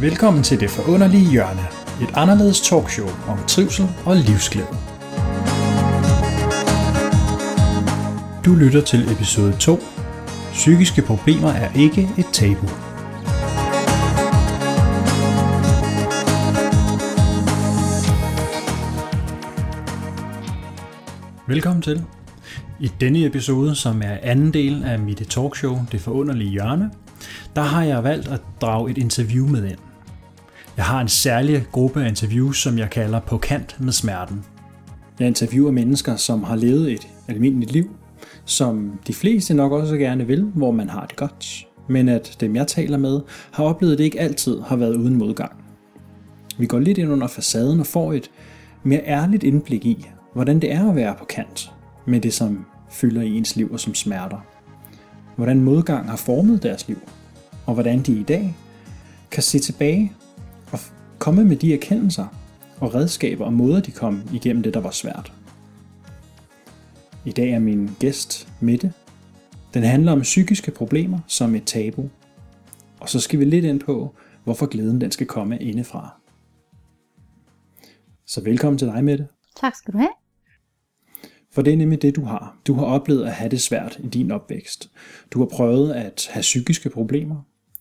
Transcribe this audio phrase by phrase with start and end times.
[0.00, 1.66] Velkommen til Det Forunderlige Hjørne,
[2.02, 4.66] et anderledes talkshow om trivsel og livsglæde.
[8.44, 9.78] Du lytter til episode 2.
[10.52, 12.66] Psykiske problemer er ikke et tabu.
[21.48, 22.04] Velkommen til.
[22.80, 26.90] I denne episode, som er anden del af mit talkshow Det Forunderlige Hjørne,
[27.56, 29.78] der har jeg valgt at drage et interview med ind.
[30.76, 34.44] Jeg har en særlig gruppe af interviews, som jeg kalder På kant med smerten.
[35.18, 37.96] Jeg interviewer mennesker, som har levet et almindeligt liv,
[38.44, 41.66] som de fleste nok også gerne vil, hvor man har det godt.
[41.88, 45.14] Men at dem jeg taler med, har oplevet, at det ikke altid har været uden
[45.14, 45.52] modgang.
[46.58, 48.30] Vi går lidt ind under facaden og får et
[48.82, 51.72] mere ærligt indblik i, hvordan det er at være på kant
[52.06, 54.46] med det, som fylder i ens liv og som smerter.
[55.36, 56.98] Hvordan modgang har formet deres liv,
[57.66, 58.56] og hvordan de i dag
[59.30, 60.12] kan se tilbage
[61.18, 62.26] komme med de erkendelser
[62.80, 65.32] og redskaber og måder, de kom igennem det, der var svært.
[67.24, 68.92] I dag er min gæst Mette.
[69.74, 72.10] Den handler om psykiske problemer som et tabu.
[73.00, 76.20] Og så skal vi lidt ind på, hvorfor glæden den skal komme indefra.
[78.26, 79.28] Så velkommen til dig, Mette.
[79.60, 80.12] Tak skal du have.
[81.52, 82.56] For det er nemlig det, du har.
[82.66, 84.90] Du har oplevet at have det svært i din opvækst.
[85.30, 87.36] Du har prøvet at have psykiske problemer,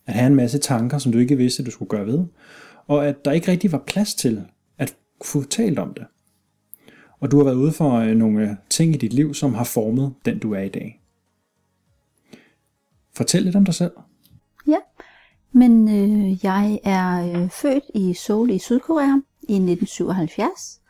[0.06, 2.26] at have en masse tanker, som du ikke vidste, du skulle gøre ved,
[2.88, 4.46] og at der ikke rigtig var plads til
[4.78, 6.06] at få talt om det.
[7.20, 10.14] Og du har været ude for øh, nogle ting i dit liv, som har formet
[10.26, 11.02] den, du er i dag.
[13.14, 13.92] Fortæl lidt om dig selv.
[14.68, 14.78] Ja,
[15.52, 20.82] men øh, jeg er øh, født i Seoul i Sydkorea i 1977,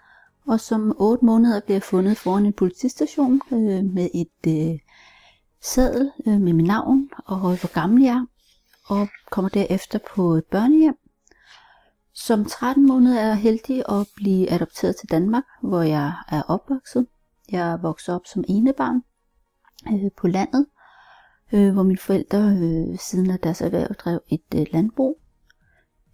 [0.47, 4.79] og som 8 måneder blev jeg fundet foran en politistation øh, med et øh,
[5.61, 8.25] sædel øh, med mit navn og hvor gammel jeg er,
[8.85, 10.97] og kommer derefter på et børnehjem.
[12.17, 17.07] Som 13 måneder er jeg heldig at blive adopteret til Danmark, hvor jeg er opvokset.
[17.51, 19.01] Jeg er vokset op som enebarn
[19.93, 20.65] øh, på landet,
[21.53, 25.19] øh, hvor mine forældre øh, siden af deres erhverv drev et øh, landbrug.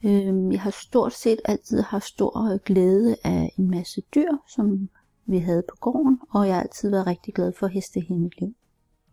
[0.03, 4.89] Øh, jeg har stort set altid haft stor øh, glæde af en masse dyr, som
[5.25, 8.41] vi havde på gården, og jeg har altid været rigtig glad for heste hele mit
[8.41, 8.55] liv.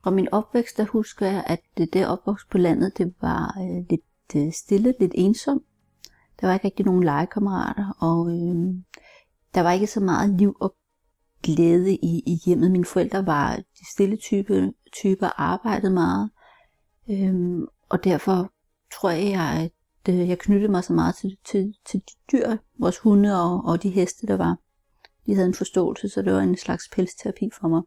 [0.03, 3.85] Fra min opvækst, der husker jeg, at det der opvækst på landet, det var øh,
[3.91, 5.63] lidt øh, stille, lidt ensomt.
[6.41, 8.75] Der var ikke rigtig nogen legekammerater, og øh,
[9.55, 10.75] der var ikke så meget liv og
[11.43, 12.71] glæde i, i hjemmet.
[12.71, 16.31] Mine forældre var de stille type, typer, arbejdede meget,
[17.11, 17.35] øh,
[17.89, 18.53] og derfor
[18.95, 19.71] tror jeg,
[20.07, 23.65] at øh, jeg knyttede mig så meget til, til, til de dyr, vores hunde og,
[23.65, 24.57] og de heste, der var.
[25.27, 27.83] De havde en forståelse, så det var en slags pelsterapi for mig.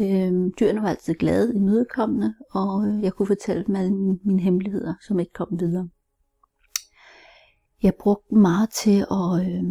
[0.00, 4.42] Øh, dyrene var altid glade, imødekommende, og øh, jeg kunne fortælle dem alle mine, mine
[4.42, 5.88] hemmeligheder, som ikke kom videre.
[7.82, 9.62] Jeg brugte meget til at øh,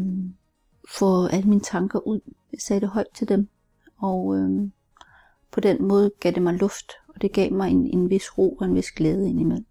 [0.97, 2.19] få alle mine tanker ud.
[2.51, 3.49] Jeg sagde det højt til dem,
[3.97, 4.69] og øh,
[5.51, 8.57] på den måde gav det mig luft, og det gav mig en, en vis ro
[8.59, 9.65] og en vis glæde indimellem.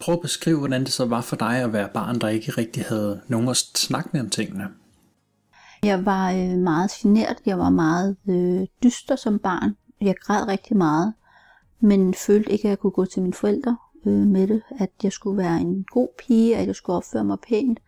[0.00, 2.84] Prøv at beskrive, hvordan det så var for dig at være barn, der ikke rigtig
[2.84, 4.68] havde nogen at snakke med om tingene.
[5.82, 9.76] Jeg var øh, meget genert, jeg var meget øh, dyster som barn.
[10.00, 11.14] Jeg græd rigtig meget,
[11.80, 14.62] men følte ikke, at jeg kunne gå til mine forældre øh, med det.
[14.78, 17.80] At jeg skulle være en god pige, at jeg skulle opføre mig pænt.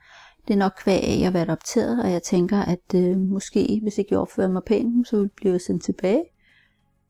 [0.48, 3.98] Det er nok kvæg af, at jeg adopteret, og jeg tænker, at øh, måske, hvis
[3.98, 6.24] ikke jeg opfører mig pænt, så ville jeg blive sendt tilbage.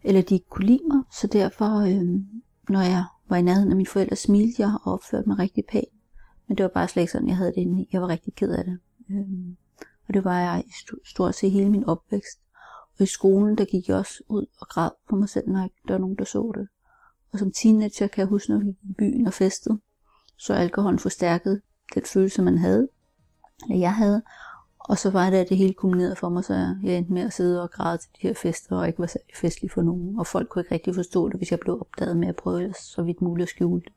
[0.04, 2.20] Eller de ikke kunne lide mig, så derfor, øh,
[2.68, 5.94] når jeg var i nærheden af mine forældre, smilte jeg og opførte mig rigtig pænt.
[6.48, 8.50] Men det var bare slet ikke sådan, jeg havde det inde Jeg var rigtig ked
[8.50, 8.78] af det.
[9.10, 9.26] Øh,
[10.08, 10.72] og det var jeg i
[11.04, 12.40] stort set hele min opvækst.
[12.98, 15.58] Og i skolen, der gik jeg også ud og græd på mig selv, når
[15.88, 16.68] der var nogen, der så det.
[17.32, 19.78] Og som teenager kan jeg huske, når vi gik i byen og festede,
[20.36, 21.60] så alkoholen forstærkede
[21.94, 22.88] den følelse, man havde,
[23.62, 24.22] eller jeg havde.
[24.78, 27.32] Og så var det, at det hele kulminerede for mig, så jeg endte med at
[27.32, 30.18] sidde og græde til de her fester, og ikke var særlig festlig for nogen.
[30.18, 33.02] Og folk kunne ikke rigtig forstå det, hvis jeg blev opdaget med at prøve så
[33.02, 33.92] vidt muligt at skjule det.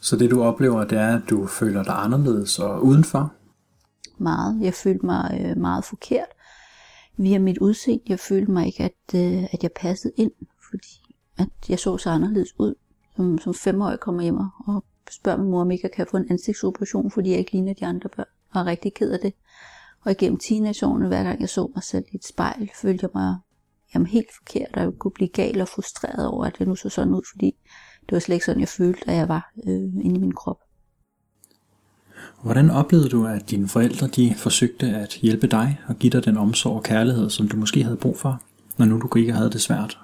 [0.00, 3.32] Så det du oplever, det er, at du føler dig anderledes og udenfor?
[4.18, 4.60] Meget.
[4.60, 6.28] Jeg følte mig øh, meget forkert
[7.16, 8.04] via mit udseende.
[8.08, 10.32] Jeg følte mig ikke, at, øh, at jeg passede ind,
[10.70, 11.05] fordi
[11.38, 12.74] at jeg så så anderledes ud.
[13.16, 14.36] Som, som femårig kommer hjem
[14.66, 17.74] og spørger min mor, om ikke jeg kan få en ansigtsoperation, fordi jeg ikke ligner
[17.74, 18.26] de andre børn.
[18.54, 19.32] Og er rigtig ked af det.
[20.04, 23.36] Og igennem teenageårene, hver gang jeg så mig selv i et spejl, følte jeg mig
[23.94, 26.88] jamen, helt forkert, og jeg kunne blive gal og frustreret over, at jeg nu så
[26.88, 27.54] sådan ud, fordi
[28.00, 30.58] det var slet ikke sådan, jeg følte, at jeg var øh, inde i min krop.
[32.42, 36.36] Hvordan oplevede du, at dine forældre de forsøgte at hjælpe dig og give dig den
[36.36, 38.42] omsorg og kærlighed, som du måske havde brug for,
[38.78, 39.98] når nu du ikke havde det svært?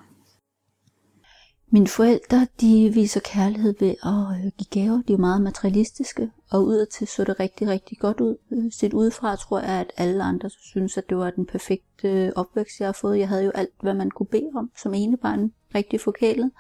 [1.74, 5.02] Mine forældre, de viser kærlighed ved at øh, give gaver.
[5.08, 8.36] De er meget materialistiske, og udadtil så det rigtig, rigtig godt ud.
[8.50, 12.32] Øh, set udefra tror jeg, at alle andre synes, at det var den perfekte øh,
[12.36, 13.18] opvækst, jeg har fået.
[13.18, 16.50] Jeg havde jo alt, hvad man kunne bede om som ene barn, rigtig forkælet.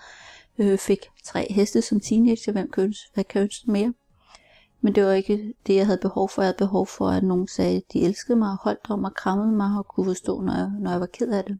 [0.58, 3.94] Øh, fik tre heste som teenager, hvem kønnes, hvad kønnes mere?
[4.80, 6.42] Men det var ikke det, jeg havde behov for.
[6.42, 9.52] Jeg havde behov for, at nogen sagde, at de elskede mig holdt om og krammede
[9.52, 11.58] mig og kunne forstå, når jeg, når jeg var ked af det.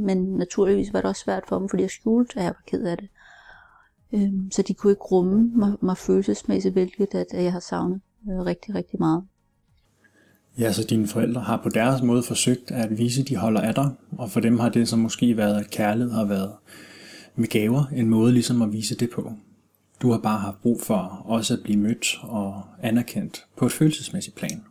[0.00, 2.84] Men naturligvis var det også svært for dem, fordi jeg skjulte, at jeg var ked
[2.84, 3.08] af det.
[4.12, 8.00] Øhm, så de kunne ikke rumme mig, mig følelsesmæssigt, hvilket at, jeg har savnet
[8.30, 9.24] øh, rigtig, rigtig meget.
[10.58, 13.74] Ja, så dine forældre har på deres måde forsøgt at vise, at de holder af
[13.74, 16.52] dig, og for dem har det så måske været, at kærlighed har været
[17.36, 19.32] med gaver, en måde ligesom at vise det på.
[20.02, 24.36] Du har bare haft brug for også at blive mødt og anerkendt på et følelsesmæssigt
[24.36, 24.64] plan.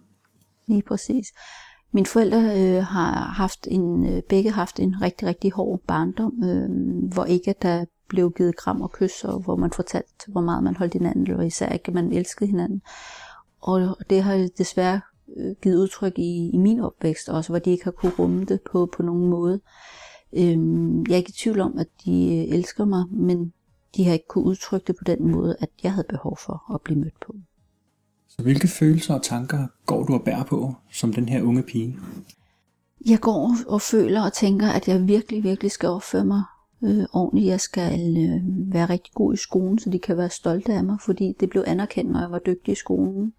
[0.68, 1.28] Lige præcis.
[1.92, 6.70] Mine forældre øh, har haft en, øh, begge haft en rigtig, rigtig hård barndom, øh,
[7.14, 10.76] hvor ikke der blev givet kram og kys, og hvor man fortalte, hvor meget man
[10.76, 12.82] holdt hinanden, eller især ikke, at man elskede hinanden.
[13.62, 15.02] Og det har desværre
[15.38, 18.60] øh, givet udtryk i, i min opvækst også, hvor de ikke har kunne rumme det
[18.72, 19.60] på, på nogen måde.
[20.34, 20.58] Øh,
[21.08, 23.54] jeg er ikke i tvivl om, at de øh, elsker mig, men
[23.96, 26.82] de har ikke kunne udtrykke det på den måde, at jeg havde behov for at
[26.82, 27.36] blive mødt på.
[28.30, 31.98] Så hvilke følelser og tanker går du og bærer på som den her unge pige?
[33.06, 36.44] Jeg går og føler og tænker, at jeg virkelig, virkelig skal opføre mig
[36.84, 37.48] øh, ordentligt.
[37.48, 40.98] Jeg skal øh, være rigtig god i skolen, så de kan være stolte af mig,
[41.06, 43.34] fordi det blev anerkendt, når jeg var dygtig i skolen.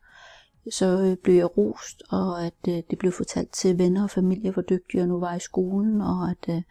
[0.70, 4.50] Så øh, blev jeg rost, og at øh, det blev fortalt til venner og familie,
[4.50, 6.62] hvor dygtig jeg nu var i skolen, og at øh,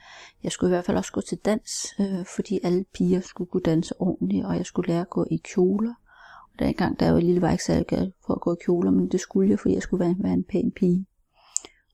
[0.44, 3.64] jeg skulle i hvert fald også gå til dans, øh, fordi alle piger skulle kunne
[3.64, 5.94] danse ordentligt, og jeg skulle lære at gå i kjoler.
[6.60, 8.92] Dengang, der var jeg lille, var jeg ikke særlig glad for at gå i kjoler,
[8.92, 11.06] men det skulle jeg, fordi jeg skulle være, være en pæn pige.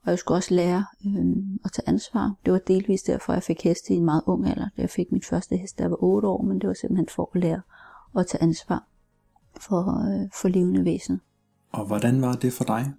[0.06, 1.36] Og jeg skulle også lære øh,
[1.66, 2.36] at tage ansvar.
[2.46, 4.68] Det var delvis derfor, jeg fik heste i en meget ung alder.
[4.78, 7.32] Jeg fik min første hest, da jeg var 8 år, men det var simpelthen for
[7.36, 7.62] at lære
[8.18, 8.88] at tage ansvar
[9.62, 11.22] for, øh, for levende væsen.
[11.72, 12.94] Og hvordan var det for dig?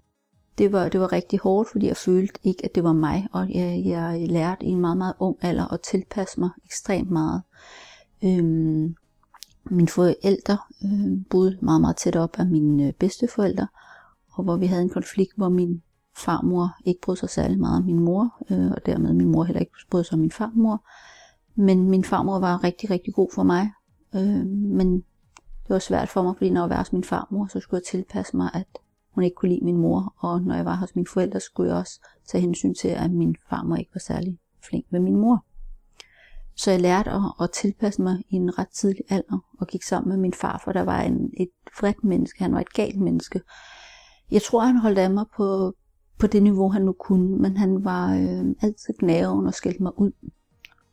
[0.58, 3.54] Det var, det var rigtig hårdt, fordi jeg følte ikke, at det var mig, og
[3.54, 7.42] jeg, jeg lærte i en meget, meget ung alder at tilpasse mig ekstremt meget.
[8.24, 8.94] Øhm,
[9.70, 13.66] mine forældre øh, boede meget, meget tæt op af mine øh, bedsteforældre,
[14.32, 15.82] og hvor vi havde en konflikt, hvor min
[16.16, 19.60] farmor ikke brød sig særlig meget om min mor, øh, og dermed min mor heller
[19.60, 20.84] ikke brød sig om min farmor.
[21.54, 23.70] Men min farmor var rigtig, rigtig god for mig.
[24.14, 24.94] Øh, men
[25.66, 28.00] det var svært for mig, fordi når jeg var hos min farmor, så skulle jeg
[28.00, 28.66] tilpasse mig, at
[29.10, 30.14] hun ikke kunne lide min mor.
[30.16, 33.36] Og når jeg var hos mine forældre, skulle jeg også tage hensyn til, at min
[33.50, 34.38] farmor ikke var særlig
[34.68, 35.44] flink med min mor.
[36.56, 40.08] Så jeg lærte at, at tilpasse mig i en ret tidlig alder, og gik sammen
[40.08, 41.50] med min far, for der var en, et
[41.80, 43.40] vredt menneske, han var et galt menneske.
[44.30, 45.74] Jeg tror, han holdt af mig på,
[46.18, 49.98] på det niveau, han nu kunne, men han var øh, altid gnaven og skældte mig
[49.98, 50.12] ud.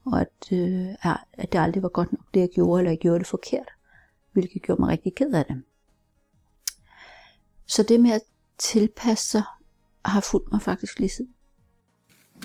[0.06, 0.88] Og at, øh,
[1.34, 3.70] at det aldrig var godt nok, det jeg gjorde, eller jeg gjorde det forkert,
[4.32, 5.64] hvilket gjorde mig rigtig ked af det.
[7.68, 8.22] Så det med at
[8.58, 9.44] tilpasse sig,
[10.06, 11.34] har fulgt mig faktisk lige siden.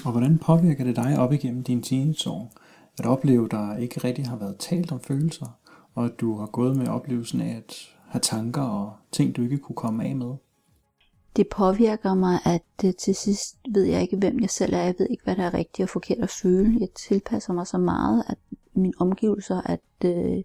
[0.05, 2.53] Og hvordan påvirker det dig op igennem dine teenageår?
[2.99, 5.47] At opleve, at der ikke rigtig har været talt om følelser,
[5.95, 7.75] og at du har gået med oplevelsen af at
[8.09, 10.35] have tanker og ting, du ikke kunne komme af med?
[11.39, 14.83] det påvirker mig, at øh, til sidst ved jeg ikke, hvem jeg selv er.
[14.83, 16.76] Jeg ved ikke, hvad der er rigtigt og forkert at føle.
[16.81, 18.38] Jeg tilpasser mig så meget, at
[18.75, 20.43] mine omgivelser, at øh,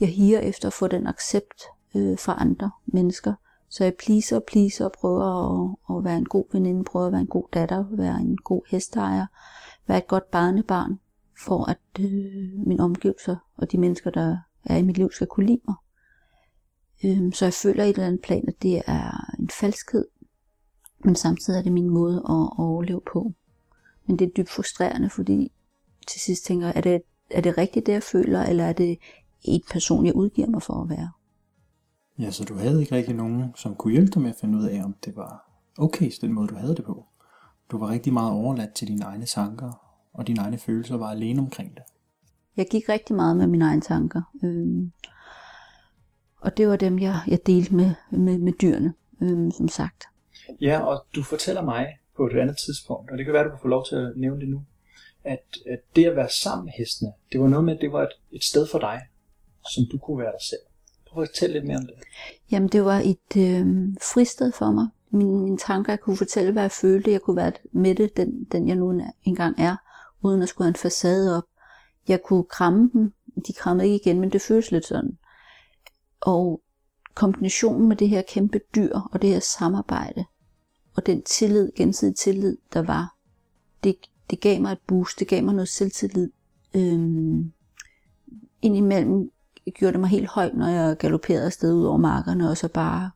[0.00, 1.62] jeg higer efter at få den accept
[1.94, 3.34] øh, fra andre mennesker.
[3.68, 7.12] Så jeg pleaser og pleaser og prøver at, at være en god veninde, prøver at
[7.12, 9.26] være en god datter, være en god hesteejer,
[9.86, 10.98] være et godt barnebarn,
[11.38, 15.46] for at øh, mine omgivelser og de mennesker, der er i mit liv, skal kunne
[15.46, 15.74] lide mig.
[17.04, 20.04] Øh, så jeg føler i et eller andet plan, at det er en falskhed,
[21.04, 23.32] men samtidig er det min måde at overleve på.
[24.06, 25.52] Men det er dybt frustrerende, fordi
[26.06, 28.98] til sidst tænker jeg, er det, er det rigtigt det, jeg føler, eller er det
[29.44, 31.10] et person, jeg udgiver mig for at være?
[32.18, 34.64] Ja, så du havde ikke rigtig nogen, som kunne hjælpe dig med at finde ud
[34.64, 37.06] af, om det var okay, den måde, du havde det på.
[37.70, 39.83] Du var rigtig meget overladt til dine egne tanker,
[40.14, 41.82] og dine egne følelser var alene omkring det.
[42.56, 44.22] Jeg gik rigtig meget med mine egne tanker.
[44.44, 44.92] Øhm,
[46.40, 50.04] og det var dem, jeg, jeg delte med, med, med dyrene, øhm, som sagt.
[50.60, 53.58] Ja, og du fortæller mig på et andet tidspunkt, og det kan være, du kan
[53.62, 54.62] få lov til at nævne det nu,
[55.24, 58.02] at, at det at være sammen med hestene, det var noget med, at det var
[58.02, 59.00] et, et sted for dig,
[59.74, 60.60] som du kunne være dig selv.
[61.06, 61.94] Prøv at fortælle lidt mere om det.
[62.50, 63.66] Jamen, det var et øh,
[64.12, 64.88] fristed for mig.
[65.10, 67.10] Mine, mine tanker, jeg kunne fortælle, hvad jeg følte.
[67.10, 69.76] Jeg kunne være med det, den, den jeg nu engang er,
[70.24, 71.44] uden at skulle have en facade op.
[72.08, 73.12] Jeg kunne kramme dem.
[73.46, 75.18] De krammede ikke igen, men det føles lidt sådan.
[76.20, 76.60] Og
[77.14, 80.24] kombinationen med det her kæmpe dyr og det her samarbejde,
[80.96, 83.16] og den tillid, gensidig tillid, der var,
[83.84, 83.96] det,
[84.30, 86.30] det gav mig et boost, det gav mig noget selvtillid.
[86.74, 87.52] Øhm,
[88.62, 89.30] indimellem
[89.74, 93.10] gjorde det mig helt højt, når jeg galopperede afsted ud over markerne, og så bare,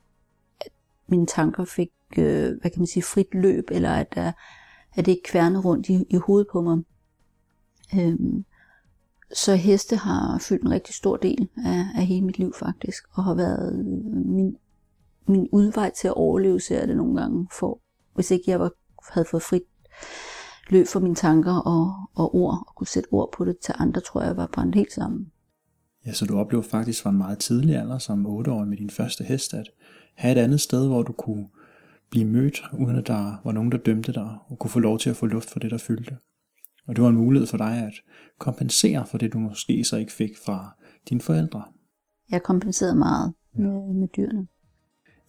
[0.60, 0.72] at
[1.06, 4.32] mine tanker fik, øh, hvad kan man sige, frit løb, eller at, øh,
[4.94, 6.78] at det ikke kværnede rundt i, i hovedet på mig.
[7.95, 8.45] Øhm,
[9.35, 13.25] så heste har fyldt en rigtig stor del af, af hele mit liv faktisk, og
[13.25, 13.87] har været
[14.26, 14.57] min,
[15.26, 17.80] min udvej til at overleve, ser jeg det nogle gange for.
[18.14, 18.71] Hvis ikke jeg var,
[19.12, 19.62] havde fået frit
[20.71, 24.00] løb for mine tanker og, og ord, og kunne sætte ord på det til andre,
[24.00, 25.33] tror jeg, var brændt helt sammen.
[26.07, 28.90] Ja, så du oplevede faktisk fra en meget tidlig alder, som 8 år med din
[28.90, 29.71] første hest, at
[30.14, 31.49] have et andet sted, hvor du kunne
[32.11, 35.11] blive mødt, uden at der var nogen, der dømte dig, og kunne få lov til
[35.11, 36.16] at få luft for det, der fyldte.
[36.88, 37.92] Og det var en mulighed for dig at
[38.38, 40.76] kompensere for det, du måske så ikke fik fra
[41.09, 41.64] dine forældre.
[42.30, 44.47] Jeg kompenserede meget med, med dyrene.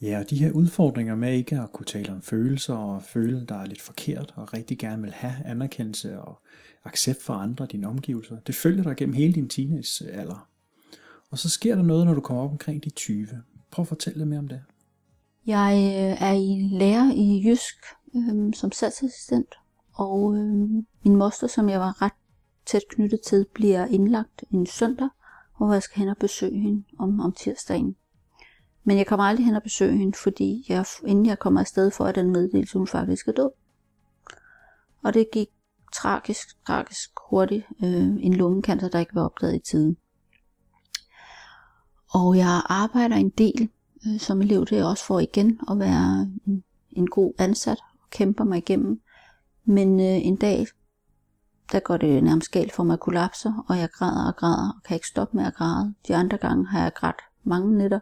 [0.02, 3.56] Ja, og de her udfordringer med ikke at kunne tale om følelser og føle, der
[3.56, 6.42] er lidt forkert, og rigtig gerne vil have anerkendelse og
[6.86, 10.48] accept for andre dine omgivelser, det følger dig gennem hele din teenagealder.
[11.32, 13.28] Og så sker der noget, når du kommer op omkring de 20.
[13.72, 14.62] Prøv at fortælle lidt mere om det.
[15.46, 17.76] Jeg øh, er i lærer i Jysk
[18.16, 19.56] øh, som salgsassistent,
[20.00, 20.70] og øh,
[21.04, 22.14] min moster, som jeg var ret
[22.66, 25.10] tæt knyttet til, bliver indlagt en søndag,
[25.58, 27.96] hvor jeg skal hen og besøge hende om, om tirsdagen.
[28.84, 32.06] Men jeg kommer aldrig hen og besøge hende, fordi jeg, inden jeg kommer afsted for,
[32.06, 33.50] at den meddelelse, hun faktisk er død.
[35.04, 35.48] Og det gik
[35.94, 37.66] tragisk, tragisk hurtigt.
[37.84, 39.98] Øh, en lungekancer, der ikke var opdaget i tiden.
[42.14, 43.70] Og jeg arbejder en del
[44.08, 48.10] øh, som elev, det er også for igen at være en, en god ansat og
[48.10, 49.02] kæmper mig igennem.
[49.70, 50.68] Men øh, en dag,
[51.72, 54.84] der går det nærmest galt for mig at kollapser, og jeg græder og græder og
[54.84, 55.94] kan ikke stoppe med at græde.
[56.08, 58.00] De andre gange har jeg grædt mange nætter,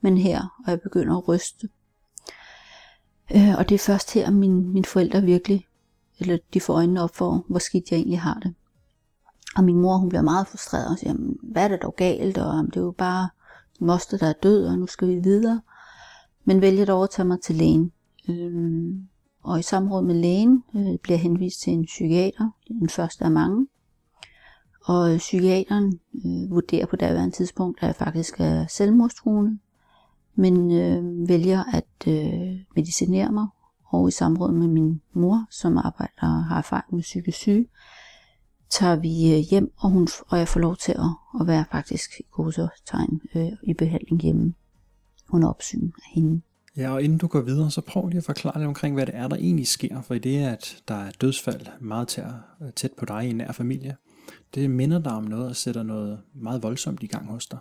[0.00, 1.68] men her, og jeg begynder at ryste.
[3.34, 5.66] Øh, og det er først her, min, mine forældre virkelig,
[6.18, 8.54] eller de får øjnene op for, hvor skidt jeg egentlig har det.
[9.56, 12.66] Og min mor, hun bliver meget frustreret og siger, hvad er det dog galt, og
[12.66, 13.28] det er jo bare
[13.80, 15.60] moster, der er død, og nu skal vi videre.
[16.44, 17.92] Men vælger at tage mig til lægen.
[18.28, 18.94] Øh,
[19.46, 23.66] og i samråd med lægen øh, bliver henvist til en psykiater, den første af mange.
[24.84, 29.58] Og øh, psykiateren øh, vurderer på daværende tidspunkt, at jeg faktisk er selvmordstruende,
[30.34, 33.46] men øh, vælger at øh, medicinere mig,
[33.84, 37.68] og i samråd med min mor, som arbejder og har erfaring med psykisk syge,
[38.70, 42.20] tager vi øh, hjem, og, hun, og jeg får lov til at, at være faktisk
[42.20, 42.24] i
[42.86, 44.54] tegn øh, i behandling hjemme
[45.30, 46.40] under opsyn af hende.
[46.76, 49.16] Ja, og inden du går videre, så prøv lige at forklare lidt omkring, hvad det
[49.16, 50.02] er, der egentlig sker.
[50.02, 52.24] For i det, at der er dødsfald meget tæt,
[52.76, 53.96] tæt på dig i en nær familie,
[54.54, 57.58] det minder dig om noget og sætter noget meget voldsomt i gang hos dig.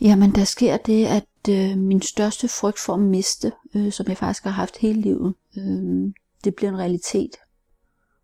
[0.00, 4.16] Jamen, der sker det, at øh, min største frygt for at miste, øh, som jeg
[4.16, 6.12] faktisk har haft hele livet, øh,
[6.44, 7.36] det bliver en realitet.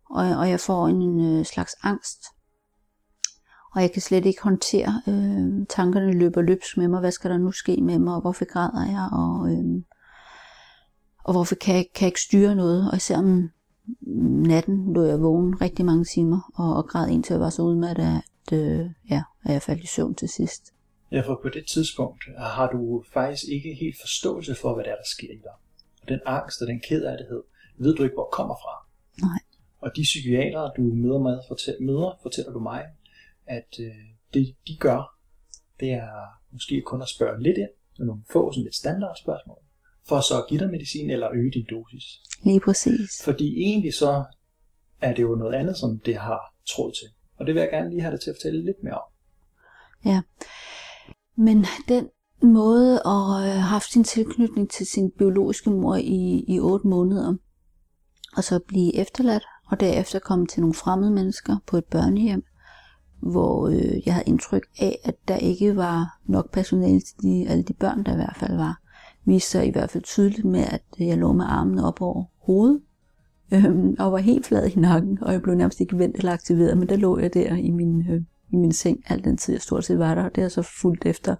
[0.09, 2.23] Og, og jeg får en øh, slags angst.
[3.75, 7.37] Og jeg kan slet ikke håndtere, øh, tankerne løber løbsk med mig, hvad skal der
[7.37, 9.83] nu ske med mig, og hvorfor græder jeg, og, øh,
[11.25, 12.91] og hvorfor kan jeg, kan jeg ikke styre noget.
[12.91, 13.49] Og især om
[14.51, 18.05] natten lå jeg vågen rigtig mange timer, og, og græd indtil jeg var så udmattet,
[18.05, 20.73] at, øh, ja, at jeg faldt i søvn til sidst.
[21.11, 24.95] Ja, for på det tidspunkt har du faktisk ikke helt forståelse for, hvad der er,
[24.95, 25.55] der sker i dig.
[26.01, 27.43] Og den angst og den kedelighed,
[27.77, 28.73] ved du ikke, hvor kommer fra.
[29.21, 29.39] Nej.
[29.79, 32.85] Og de psykiatere, du møder, med, fortæller, møder, fortæller du mig,
[33.45, 33.95] at øh,
[34.33, 35.17] det de gør,
[35.79, 36.09] det er
[36.51, 39.64] måske kun at spørge lidt ind med nogle få sådan lidt standard spørgsmål,
[40.07, 42.03] for så at give dig medicin eller øge din dosis.
[42.43, 43.23] Lige præcis.
[43.23, 44.23] Fordi egentlig så
[45.01, 47.07] er det jo noget andet, som det har tråd til.
[47.39, 49.09] Og det vil jeg gerne lige have dig til at fortælle lidt mere om.
[50.05, 50.21] Ja,
[51.37, 52.09] men den
[52.43, 57.35] måde at have haft sin tilknytning til sin biologiske mor i, i 8 måneder,
[58.37, 62.43] og så blive efterladt, og derefter komme til nogle fremmede mennesker på et børnehjem,
[63.21, 67.63] hvor øh, jeg havde indtryk af, at der ikke var nok personale til de, alle
[67.63, 68.81] de børn, der i hvert fald var.
[69.25, 72.81] Viste sig i hvert fald tydeligt med, at jeg lå med armene op over hovedet,
[73.53, 76.77] øhm, og var helt flad i nakken, og jeg blev nærmest ikke vendt eller aktiveret,
[76.77, 79.61] men der lå jeg der i min, øh, i min seng, al den tid jeg
[79.61, 81.35] stort set var der, og det har så fulgt efter,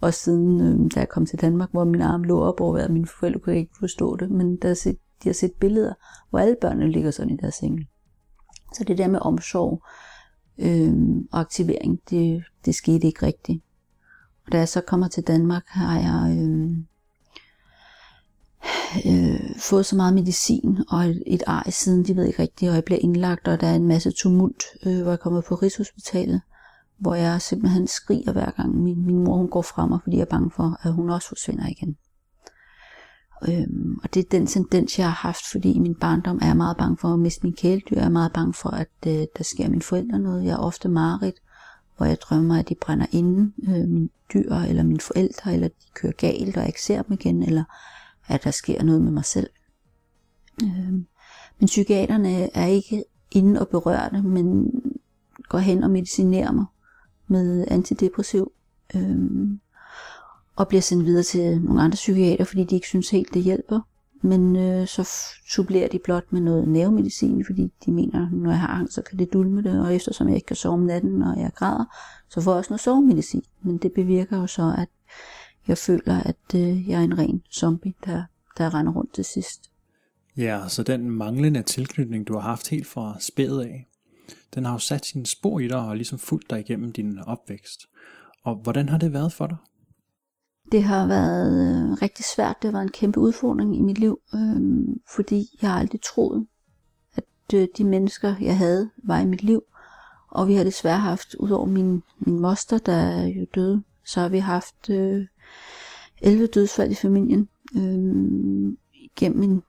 [0.00, 2.90] også siden øh, da jeg kom til Danmark, hvor min arm lå op over, vejret,
[2.90, 5.94] mine forældre kunne ikke forstå det, men der set, de har set billeder,
[6.30, 7.80] hvor alle børnene ligger sådan i deres seng.
[8.74, 9.82] Så det der med omsorg
[10.58, 10.94] øh,
[11.32, 13.62] og aktivering, det, det skete ikke rigtigt.
[14.46, 16.76] Og da jeg så kommer til Danmark, har jeg øh,
[19.06, 22.74] øh, fået så meget medicin og et, et ar siden, de ved ikke rigtigt, og
[22.74, 26.40] jeg bliver indlagt, og der er en masse tumult, øh, hvor jeg kommer på Rigshospitalet,
[26.98, 30.22] hvor jeg simpelthen skriger hver gang min, min mor hun går fra mig, fordi jeg
[30.22, 31.96] er bange for, at hun også forsvinder igen.
[33.48, 36.56] Øhm, og det er den tendens, jeg har haft, fordi i min barndom er jeg
[36.56, 37.96] meget bange for at miste min kæledyr.
[37.96, 40.44] Jeg er meget bange for, at øh, der sker min forældre noget.
[40.44, 41.36] Jeg er ofte mareridt
[42.02, 45.86] hvor jeg drømmer, at de brænder inde, øh, mine dyr, eller mine forældre, eller de
[45.94, 47.64] kører galt, og jeg ikke ser dem igen, eller
[48.28, 49.50] at der sker noget med mig selv.
[50.62, 50.92] Øh,
[51.58, 54.70] men psykiaterne er ikke inde og berører det, men
[55.48, 56.64] går hen og medicinerer mig
[57.26, 58.52] med antidepressiv,
[58.96, 59.18] øh,
[60.56, 63.80] og bliver sendt videre til nogle andre psykiater, fordi de ikke synes helt, det hjælper.
[64.22, 65.08] Men øh, så
[65.48, 69.18] supplerer de blot med noget nervemedicin, fordi de mener, når jeg har angst, så kan
[69.18, 71.84] det dulme det, og eftersom jeg ikke kan sove om natten, når jeg græder,
[72.28, 73.42] så får jeg også noget sovemedicin.
[73.62, 74.88] Men det bevirker jo så, at
[75.68, 78.22] jeg føler, at øh, jeg er en ren zombie, der,
[78.58, 79.70] der render rundt til sidst.
[80.36, 83.88] Ja, så den manglende tilknytning, du har haft helt fra spædet af,
[84.54, 87.88] den har jo sat sine spor i dig og ligesom fulgt dig igennem din opvækst.
[88.44, 89.56] Og hvordan har det været for dig?
[90.72, 92.56] Det har været øh, rigtig svært.
[92.62, 94.60] Det var en kæmpe udfordring i mit liv, øh,
[95.14, 96.46] fordi jeg har aldrig troet,
[97.16, 99.62] at øh, de mennesker, jeg havde, var i mit liv.
[100.28, 104.28] Og vi har desværre haft, udover min, min moster, der er jo døde, så har
[104.28, 105.26] vi haft øh,
[106.22, 108.76] 11 dødsfald i familien øh,
[109.16, 109.62] gennem min,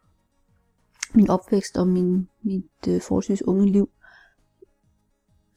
[1.14, 3.90] min opvækst og min, mit øh, forholdsvis unge liv.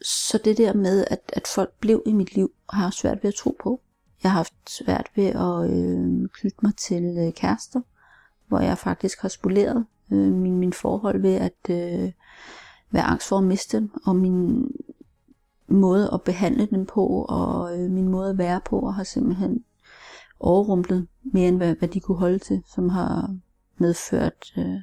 [0.02, 3.28] Så det der med, at, at folk blev i mit liv, har jeg svært ved
[3.28, 3.80] at tro på.
[4.22, 7.80] Jeg har haft svært ved at øh, knytte mig til øh, kærester,
[8.48, 12.12] hvor jeg faktisk har spoleret øh, min, min forhold ved at øh,
[12.90, 14.70] være angst for at miste dem, og min
[15.68, 19.64] måde at behandle dem på, og øh, min måde at være på, og har simpelthen
[20.40, 23.36] overrumplet mere end hvad, hvad de kunne holde til, som har
[23.78, 24.80] medført øh,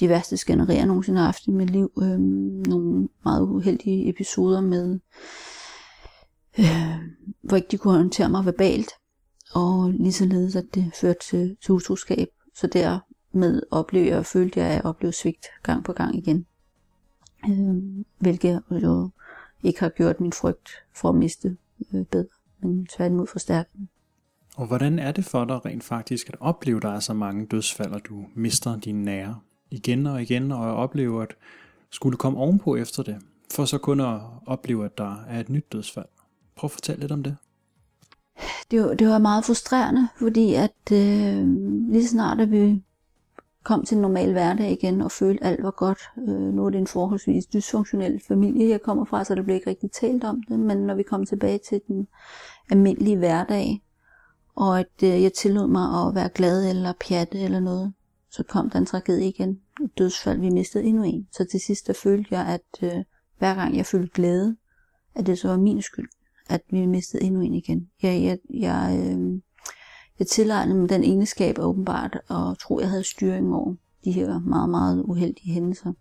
[0.00, 1.92] de værste skænderier, jeg nogensinde har haft i mit liv.
[2.02, 2.18] Øh,
[2.68, 4.98] nogle meget uheldige episoder med
[6.58, 6.98] øh,
[7.42, 8.90] hvor ikke de kunne håndtere mig verbalt,
[9.54, 12.28] og lige således, at det førte til, til utroskab.
[12.54, 16.46] Så dermed oplevede jeg og følte jeg, at jeg oplevede svigt gang på gang igen.
[17.48, 19.10] Øh, hvilket jo
[19.62, 21.56] ikke har gjort min frygt for at miste
[21.94, 22.28] øh, bedre,
[22.62, 23.88] men tværtimod forstærket den.
[24.60, 27.46] Og hvordan er det for dig rent faktisk at opleve, at der er så mange
[27.46, 29.38] dødsfald, og du mister dine nære
[29.70, 31.34] igen og igen, og oplever at
[31.90, 33.16] skulle komme ovenpå efter det,
[33.52, 36.06] for så kun at opleve, at der er et nyt dødsfald?
[36.56, 37.36] Prøv at fortælle lidt om det.
[38.70, 41.46] Det var, det var meget frustrerende, fordi at øh,
[41.90, 42.82] lige snart at vi
[43.64, 45.98] kom til en normal hverdag igen og følte, at alt var godt.
[46.18, 49.70] Øh, nu er det en forholdsvis dysfunktionel familie, jeg kommer fra, så det blev ikke
[49.70, 50.58] rigtig talt om det.
[50.58, 52.08] Men når vi kom tilbage til den
[52.70, 53.82] almindelige hverdag,
[54.54, 57.92] og at øh, jeg tillod mig at være glad eller pjatte eller noget,
[58.30, 59.60] så kom der en tragedie igen.
[59.84, 61.28] Et dødsfald, vi mistede endnu en.
[61.32, 63.04] Så til sidst der følte jeg, at øh,
[63.38, 64.56] hver gang jeg følte glæde,
[65.14, 66.08] at det så var min skyld
[66.50, 67.90] at vi mistede endnu en igen.
[68.02, 69.40] Jeg, jeg, jeg, øh,
[70.18, 74.70] jeg tilegnede mig den egenskab åbenbart, og tror, jeg havde styring over de her meget,
[74.70, 75.92] meget uheldige hændelser.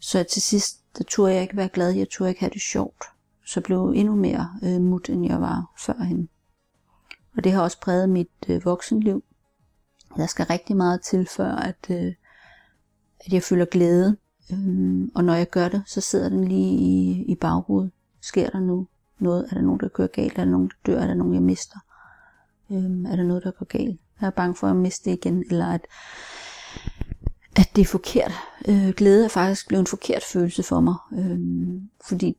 [0.00, 3.04] Så til sidst, der turde jeg ikke være glad, jeg turde ikke have det sjovt.
[3.46, 6.28] Så blev jeg endnu mere øh, mut, end jeg var førhen.
[7.36, 9.24] Og det har også præget mit øh, voksenliv.
[10.16, 12.14] Der skal rigtig meget til, før at, øh,
[13.20, 14.16] at jeg føler glæde.
[14.52, 17.90] Øhm, og når jeg gør det, så sidder den lige i, i baghovedet.
[18.20, 18.86] Sker der nu
[19.18, 19.46] noget?
[19.50, 20.38] Er der nogen, der kører galt?
[20.38, 21.00] Er der nogen, der dør?
[21.00, 21.78] Er der nogen, jeg mister?
[22.70, 24.00] Øhm, er der noget, der går galt?
[24.20, 25.86] Jeg er bange for at miste det igen, eller at,
[27.56, 28.32] at det er forkert.
[28.68, 31.38] Øh, glæde er faktisk blevet en forkert følelse for mig, øh,
[32.08, 32.36] fordi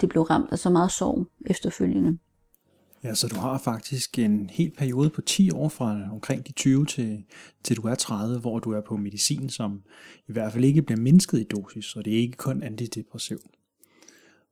[0.00, 2.18] det blev ramt af så meget sorg efterfølgende.
[3.04, 6.86] Ja, så du har faktisk en hel periode på 10 år fra omkring de 20
[6.86, 7.24] til,
[7.64, 9.82] til du er 30, hvor du er på medicin, som
[10.28, 13.38] i hvert fald ikke bliver mindsket i dosis, og det er ikke kun antidepressiv.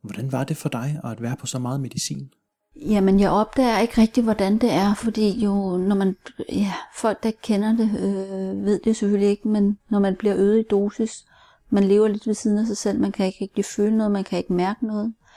[0.02, 2.30] Hvordan var det for dig at være på så meget medicin?
[2.76, 6.16] Jamen, jeg opdager ikke rigtig, hvordan det er, fordi jo, når man,
[6.52, 10.58] ja, folk, der kender det, øh, ved det selvfølgelig ikke, men når man bliver øget
[10.58, 11.24] i dosis,
[11.70, 14.24] man lever lidt ved siden af sig selv, man kan ikke rigtig føle noget, man
[14.24, 15.06] kan ikke mærke noget.
[15.06, 15.27] Øh,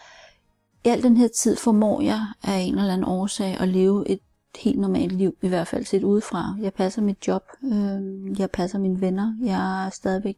[0.89, 4.19] al den her tid formår jeg af en eller anden årsag at leve et
[4.59, 6.55] helt normalt liv, i hvert fald set udefra.
[6.61, 10.37] Jeg passer mit job, øh, jeg passer mine venner, jeg er stadigvæk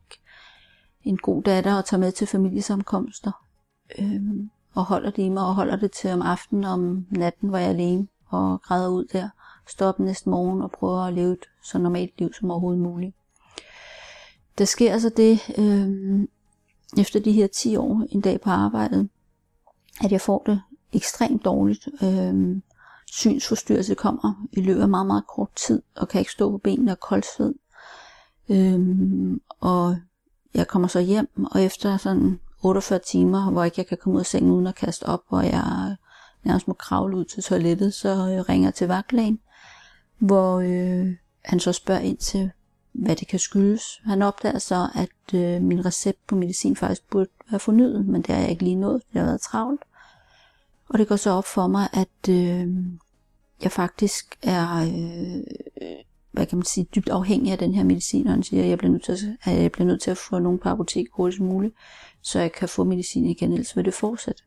[1.04, 3.32] en god datter og tager med til familiesamkomster
[4.00, 4.22] Øh,
[4.74, 7.66] og holder det i mig, og holder det til om aftenen om natten, hvor jeg
[7.66, 9.30] er alene og græder ud der.
[9.68, 13.16] Står op næste morgen og prøver at leve et så normalt liv som overhovedet muligt.
[14.58, 16.28] Der sker altså det, øh,
[16.98, 19.10] efter de her 10 år en dag på arbejdet,
[20.02, 20.62] at jeg får det
[20.94, 21.88] ekstremt dårligt.
[22.04, 22.62] Øh,
[23.12, 26.92] synsforstyrrelse kommer i løbet af meget, meget kort tid, og kan ikke stå på benene
[26.92, 27.54] og koldsved.
[28.50, 29.98] Øhm, og
[30.54, 34.20] jeg kommer så hjem, og efter sådan 48 timer, hvor ikke jeg kan komme ud
[34.20, 35.96] af sengen uden at kaste op, hvor jeg
[36.44, 39.40] nærmest må kravle ud til toilettet, så øh, jeg ringer til vagtlægen,
[40.18, 42.52] hvor øh, han så spørger ind til,
[42.94, 44.02] hvad det kan skyldes.
[44.04, 48.36] Han opdager så, at øh, min recept på medicin faktisk burde være fornyet, men det
[48.36, 49.82] har jeg ikke lige nået, det har været travlt.
[50.90, 52.68] Og det går så op for mig, at øh,
[53.64, 55.44] jeg faktisk er, øh,
[56.32, 58.78] hvad kan man sige, dybt afhængig af den her medicin, og han siger, at jeg
[58.78, 61.42] bliver nødt til at, at jeg bliver nødt til at få nogen på apotek hurtigst
[61.42, 61.76] muligt,
[62.22, 64.44] så jeg kan få medicin igen, ellers vil det fortsætte.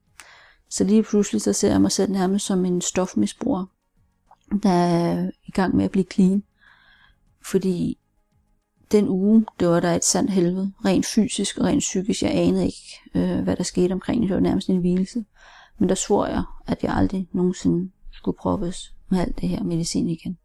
[0.68, 3.64] Så lige pludselig så ser jeg mig selv nærmest som en stofmisbruger,
[4.62, 6.42] der er i gang med at blive clean.
[7.42, 7.98] Fordi
[8.92, 12.22] den uge, det var der et sandt helvede, rent fysisk og rent psykisk.
[12.22, 14.28] Jeg anede ikke, øh, hvad der skete omkring det.
[14.28, 15.24] Det var nærmest en hvilelse.
[15.78, 20.08] Men der svor jeg, at jeg aldrig nogensinde skulle proppes med alt det her medicin
[20.08, 20.38] igen.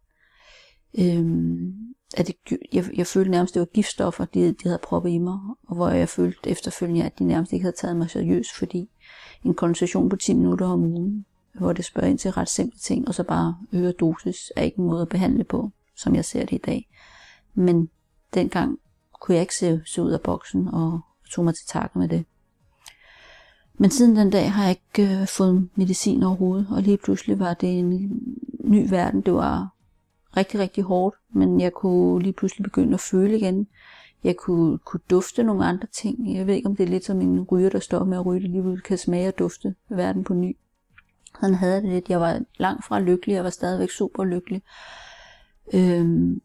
[1.00, 1.74] Øhm,
[2.18, 2.36] at det,
[2.74, 5.90] jeg, jeg følte nærmest, det var giftstoffer, de, de havde proppet i mig, og hvor
[5.90, 8.90] jeg følte efterfølgende, at de nærmest ikke havde taget mig seriøst, fordi
[9.44, 13.08] en konsultation på 10 minutter om ugen, hvor det spørger ind til ret simple ting,
[13.08, 16.46] og så bare øger dosis, er ikke en måde at behandle på, som jeg ser
[16.46, 16.90] det i dag.
[17.54, 17.90] Men
[18.34, 18.80] dengang
[19.22, 21.00] kunne jeg ikke se, se ud af boksen, og
[21.32, 22.26] tog mig til takke med det.
[23.74, 27.54] Men siden den dag har jeg ikke øh, fået medicin overhovedet, og lige pludselig var
[27.54, 28.22] det en
[28.60, 29.22] ny verden.
[29.22, 29.68] Det var
[30.38, 33.68] rigtig, rigtig hårdt, men jeg kunne lige pludselig begynde at føle igen.
[34.24, 36.36] Jeg kunne, kunne dufte nogle andre ting.
[36.36, 38.42] Jeg ved ikke, om det er lidt som en ryger, der står med at ryge,
[38.42, 40.58] det lige kan smage og dufte verden på ny.
[41.40, 42.10] Han havde det lidt.
[42.10, 44.62] Jeg var langt fra lykkelig, jeg var stadigvæk super lykkelig.
[45.74, 46.42] Øhm,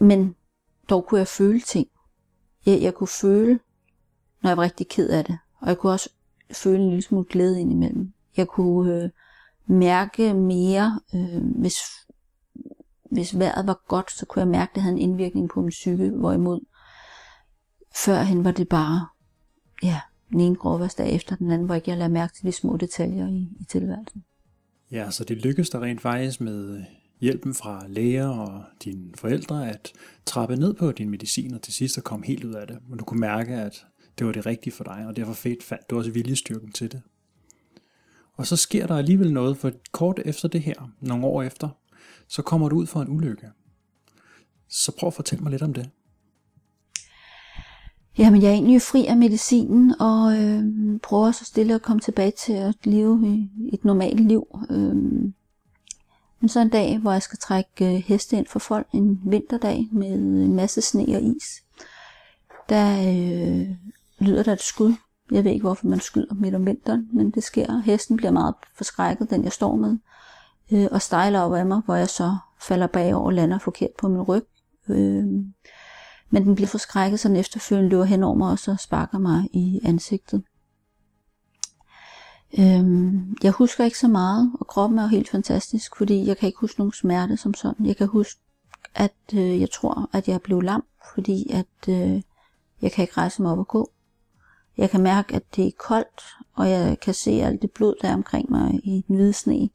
[0.00, 0.34] men
[0.90, 1.88] dog kunne jeg føle ting.
[2.66, 3.58] Jeg, jeg kunne føle,
[4.42, 5.38] når jeg var rigtig ked af det.
[5.60, 6.10] Og jeg kunne også
[6.52, 8.12] føle en lille smule glæde indimellem.
[8.36, 9.10] Jeg kunne øh,
[9.66, 11.76] mærke mere, øh, hvis,
[13.10, 15.70] hvis vejret var godt, så kunne jeg mærke, at det havde en indvirkning på min
[15.70, 16.60] psyke, hvorimod
[17.96, 19.06] førhen var det bare,
[19.82, 22.52] ja, den ene gråværsdag efter den anden, hvor jeg ikke jeg lagde mærke til de
[22.52, 24.24] små detaljer i, i tilværelsen.
[24.90, 26.84] Ja, så det lykkedes der rent faktisk med
[27.20, 29.92] hjælpen fra læger og dine forældre at
[30.26, 32.78] trappe ned på din medicin og til sidst at komme helt ud af det.
[32.88, 33.86] Men du kunne mærke, at
[34.18, 37.02] det var det rigtige for dig, og derfor fedt fandt du også viljestyrken til det.
[38.34, 41.68] Og så sker der alligevel noget, for kort efter det her, nogle år efter,
[42.28, 43.50] så kommer du ud for en ulykke.
[44.68, 45.90] Så prøv at fortælle mig lidt om det.
[48.18, 50.64] Jamen, jeg er egentlig fri af medicinen, og øh,
[51.02, 54.46] prøver så stille at komme tilbage til at leve et normalt liv.
[54.70, 54.94] Øh,
[56.40, 59.88] men så en dag, hvor jeg skal trække øh, heste ind for folk, en vinterdag
[59.92, 61.62] med en masse sne og is,
[62.68, 63.68] der øh,
[64.18, 64.94] lyder der et skud.
[65.30, 67.80] Jeg ved ikke, hvorfor man skyder midt om vinteren, men det sker.
[67.80, 69.96] Hesten bliver meget forskrækket, den jeg står med,
[70.72, 74.08] øh, og stejler op af mig, hvor jeg så falder bagover og lander forkert på
[74.08, 74.44] min ryg.
[74.88, 75.24] Øh,
[76.30, 79.48] men den bliver forskrækket, så den efterfølgende løber hen over mig, og så sparker mig
[79.52, 80.42] i ansigtet.
[82.58, 86.46] Øhm, jeg husker ikke så meget, og kroppen er jo helt fantastisk, fordi jeg kan
[86.46, 87.86] ikke huske nogen smerte som sådan.
[87.86, 88.40] Jeg kan huske,
[88.94, 90.84] at øh, jeg tror, at jeg blev lam,
[91.14, 92.22] fordi at øh,
[92.82, 93.90] jeg kan ikke rejse mig op og gå.
[94.76, 96.22] Jeg kan mærke, at det er koldt,
[96.54, 99.68] og jeg kan se alt det blod, der er omkring mig i den hvide sne.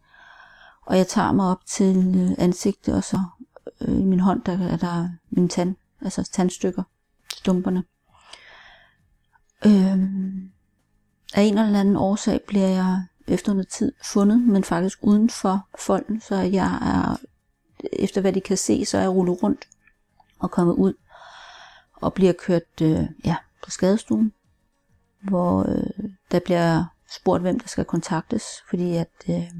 [0.86, 3.20] Og jeg tager mig op til øh, ansigtet, og så
[3.82, 6.84] øh, i min hånd, der er der min tand, altså tandstykker,
[7.38, 7.84] stumperne.
[9.66, 10.53] Øhm,
[11.34, 15.68] af en eller anden årsag bliver jeg efter noget tid fundet, men faktisk uden for
[15.80, 17.18] folden, så jeg er,
[17.94, 19.68] efter hvad de kan se, så er jeg rullet rundt
[20.40, 20.94] og kommet ud
[21.94, 24.34] og bliver kørt øh, ja, på skadestuen,
[25.22, 29.52] hvor øh, der bliver spurgt, hvem der skal kontaktes, fordi at øh,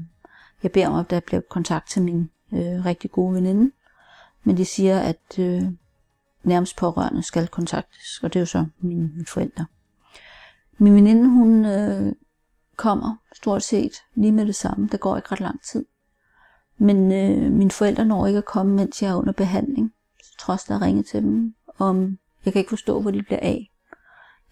[0.62, 3.72] jeg beder om, at der bliver kontakt til min øh, rigtig gode veninde,
[4.44, 5.62] men de siger, at øh,
[6.42, 9.66] nærmest pårørende skal kontaktes, og det er jo så mine, mine forældre.
[10.78, 12.12] Min veninde, hun øh,
[12.76, 14.88] kommer stort set lige med det samme.
[14.92, 15.84] Der går ikke ret lang tid.
[16.78, 19.92] Men øh, mine forældre når ikke at komme, mens jeg er under behandling.
[20.22, 21.54] Så Trods der ringe til dem.
[21.78, 23.70] Om jeg kan ikke forstå, hvor de bliver af.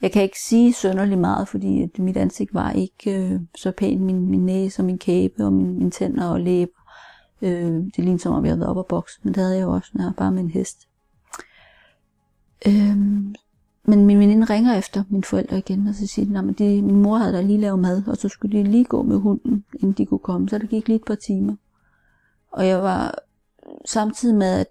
[0.03, 4.01] Jeg kan ikke sige sønderlig meget, fordi at mit ansigt var ikke øh, så pænt.
[4.01, 6.83] Min, min næse og min kæbe og min, mine tænder og læber.
[7.43, 9.63] Øh, det lignede som om jeg havde været op og bokse, men det havde jeg
[9.63, 10.89] jo også, når jeg bare med en hest.
[12.67, 12.97] Øh,
[13.85, 17.17] men min veninde ringer efter mine forældre igen, og så siger de, at min mor
[17.17, 20.07] havde da lige lavet mad, og så skulle de lige gå med hunden, inden de
[20.07, 20.49] kunne komme.
[20.49, 21.57] Så det gik lige et par timer.
[22.53, 23.15] Og jeg var
[23.87, 24.67] samtidig med, at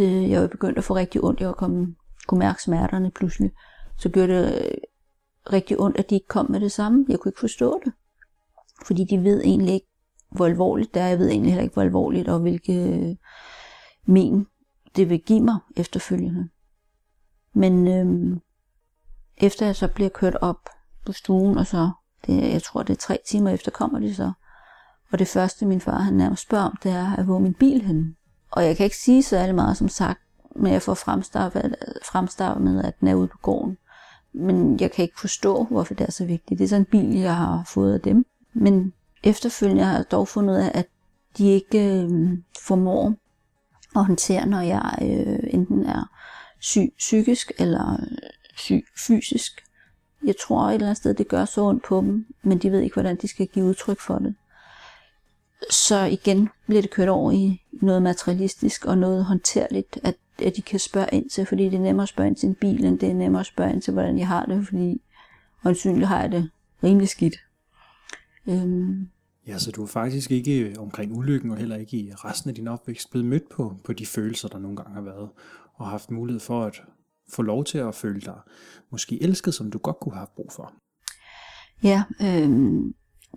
[0.00, 1.94] øh, jeg var begyndt at få rigtig ondt, jeg var kommet,
[2.26, 3.50] kunne mærke smerterne pludselig,
[3.96, 4.70] så gjorde det øh,
[5.52, 7.06] rigtig ondt, at de ikke kom med det samme.
[7.08, 7.92] Jeg kunne ikke forstå det.
[8.86, 9.86] Fordi de ved egentlig ikke,
[10.30, 11.06] hvor alvorligt det er.
[11.06, 13.16] Jeg ved egentlig heller ikke, hvor alvorligt og hvilke øh,
[14.06, 14.46] men
[14.96, 16.48] det vil give mig efterfølgende.
[17.54, 18.40] Men øhm,
[19.36, 20.68] efter jeg så bliver kørt op
[21.06, 21.90] på stuen, og så,
[22.26, 24.32] det, jeg tror det er tre timer efter, kommer de så.
[25.12, 28.14] Og det første min far han nærmest spørger om, det er, hvor min bil henne?
[28.50, 30.20] Og jeg kan ikke sige så alt meget som sagt,
[30.56, 33.76] men jeg får fremstavet, med, at den er ude på gården.
[34.32, 36.58] Men jeg kan ikke forstå, hvorfor det er så vigtigt.
[36.58, 38.26] Det er sådan en bil, jeg har fået af dem.
[38.52, 40.86] Men efterfølgende har jeg dog fundet ud af, at
[41.38, 43.14] de ikke øh, formår
[43.96, 46.10] at håndtere, når jeg øh, enten er
[46.60, 48.18] syg psykisk eller øh,
[48.56, 49.64] syg fysisk.
[50.24, 52.80] Jeg tror et eller andet sted, det gør så ondt på dem, men de ved
[52.80, 54.34] ikke, hvordan de skal give udtryk for det.
[55.70, 60.62] Så igen bliver det kørt over i noget materialistisk og noget håndterligt, at, at de
[60.62, 62.98] kan spørge ind til, fordi det er nemmere at spørge ind til en bil, end
[62.98, 65.00] det er nemmere at spørge ind til, hvordan jeg har det, fordi
[65.64, 66.50] åndsynligt har jeg det
[66.82, 67.34] rimelig skidt.
[68.46, 69.08] Øhm.
[69.46, 72.68] Ja, så du er faktisk ikke omkring ulykken, og heller ikke i resten af din
[72.68, 75.28] opvækst blevet mødt på, på de følelser, der nogle gange har været,
[75.80, 76.82] og haft mulighed for at
[77.32, 78.38] få lov til at føle dig
[78.90, 80.72] måske elsket, som du godt kunne have brug for.
[81.82, 82.50] Ja, øh,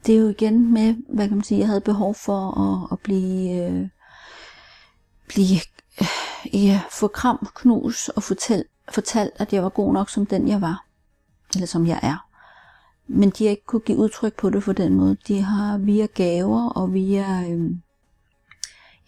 [0.06, 3.00] det er jo igen med, hvad kan man sige, jeg havde behov for at, at
[3.00, 3.90] blive, øh,
[5.28, 5.60] blive
[6.02, 10.48] øh, ja, få kram, knus og fortæl, fortalt, at jeg var god nok som den
[10.48, 10.86] jeg var,
[11.56, 12.28] eller som jeg er.
[13.08, 15.18] Men de har ikke kunne give udtryk på det på den måde.
[15.28, 17.72] De har via gaver og via øh,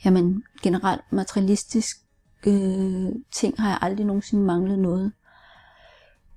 [0.06, 2.05] jamen, generelt materialistisk
[2.46, 5.12] øh, ting har jeg aldrig nogensinde manglet noget.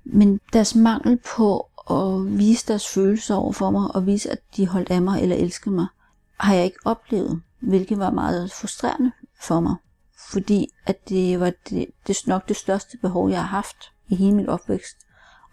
[0.03, 4.67] Men deres mangel på at vise deres følelser over for mig, og vise, at de
[4.67, 5.87] holdt af mig eller elskede mig,
[6.39, 9.75] har jeg ikke oplevet, hvilket var meget frustrerende for mig.
[10.31, 14.35] Fordi at det var det, det nok det største behov, jeg har haft i hele
[14.35, 14.97] mit opvækst.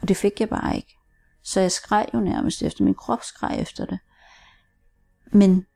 [0.01, 0.97] Og det fik jeg bare ikke.
[1.43, 3.99] Så jeg skreg jo nærmest efter, min krop skreg efter det.
[5.33, 5.67] Men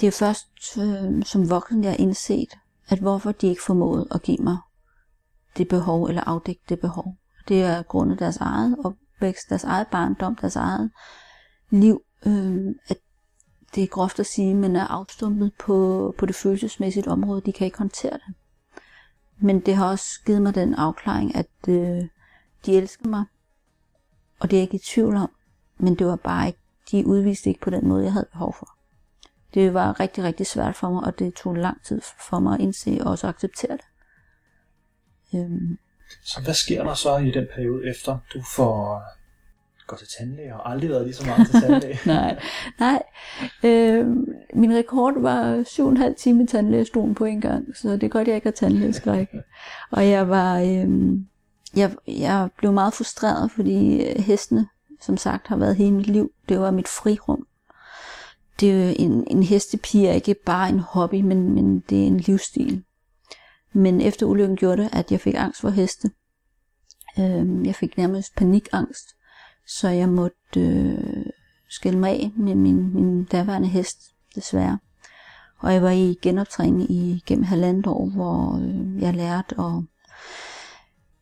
[0.00, 2.58] det er først øh, som voksen, jeg har indset,
[2.88, 4.58] at hvorfor de ikke formåede at give mig
[5.56, 7.16] det behov, eller afdække det behov.
[7.48, 10.90] Det er grundet deres eget opvækst, deres eget barndom, deres eget
[11.70, 12.96] liv, øh, at
[13.74, 17.40] det er groft at sige, men er afstumpet på, på det følelsesmæssige område.
[17.40, 18.34] De kan ikke håndtere det.
[19.38, 22.02] Men det har også givet mig den afklaring, at øh,
[22.66, 23.24] de elsker mig,
[24.40, 25.30] og det er jeg ikke i tvivl om,
[25.78, 26.58] men det var bare ikke,
[26.90, 28.73] de udviste ikke på den måde, jeg havde behov for.
[29.54, 32.60] Det var rigtig, rigtig svært for mig, og det tog lang tid for mig at
[32.60, 33.84] indse og også acceptere det.
[35.34, 35.78] Øhm.
[36.24, 39.02] Så hvad sker der så i den periode efter, du får
[39.86, 41.98] gå til tandlæge, og aldrig været lige så meget til tandlæge?
[42.14, 42.38] nej,
[42.78, 43.02] nej.
[43.64, 44.06] Øh,
[44.54, 45.62] min rekord var
[46.08, 49.28] 7,5 timer i tandlægestolen på en gang, så det er godt, jeg ikke har tandlægeskræk.
[49.90, 50.88] Og jeg var, øh,
[51.76, 54.68] jeg, jeg blev meget frustreret, fordi hestene,
[55.00, 56.32] som sagt, har været hele mit liv.
[56.48, 57.46] Det var mit frirum
[58.60, 62.20] det er en, en hestepige er ikke bare en hobby, men, men det er en
[62.20, 62.84] livsstil.
[63.72, 66.10] Men efter ulykken gjorde det, at jeg fik angst for heste.
[67.18, 69.08] Øh, jeg fik nærmest panikangst,
[69.66, 71.26] så jeg måtte øh,
[71.68, 73.98] skille mig af med min, min daværende hest,
[74.34, 74.78] desværre.
[75.58, 79.84] Og jeg var i genoptræning i gennem halvandet år, hvor øh, jeg lærte at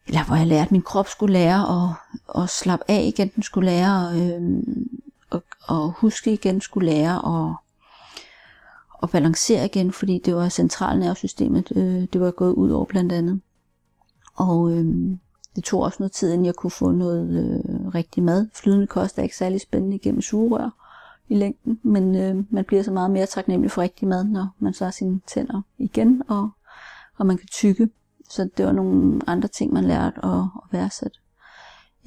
[0.07, 3.31] eller hvor jeg lærte, at min krop skulle lære at, at slappe af igen.
[3.35, 4.63] Den skulle lære øh,
[5.33, 7.57] og, og huske igen skulle lære at,
[9.03, 13.41] at balancere igen, fordi det var centralnervesystemet, øh, det var gået ud over blandt andet.
[14.35, 14.85] Og øh,
[15.57, 18.49] det tog også noget tid, inden jeg kunne få noget øh, rigtig mad.
[18.55, 20.71] Flydende kost er ikke særlig spændende igennem sugerør
[21.29, 24.75] i længden, men øh, man bliver så meget mere taknemmelig for rigtig mad, når man
[24.75, 26.51] så har sine tænder igen, og,
[27.19, 27.89] og man kan tykke.
[28.31, 31.19] Så det var nogle andre ting, man lærte at, at værdsætte.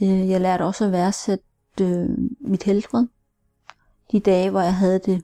[0.01, 1.43] Øh, jeg lærte også at værdsætte
[1.81, 2.09] øh,
[2.39, 3.05] mit helbred
[4.11, 5.23] de dage, hvor jeg havde det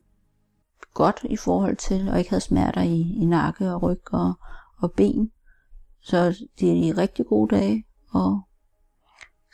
[0.94, 4.34] godt i forhold til, og ikke havde smerter i, i nakke og ryg og,
[4.78, 5.32] og ben.
[6.02, 8.42] Så det er de rigtig gode dage, og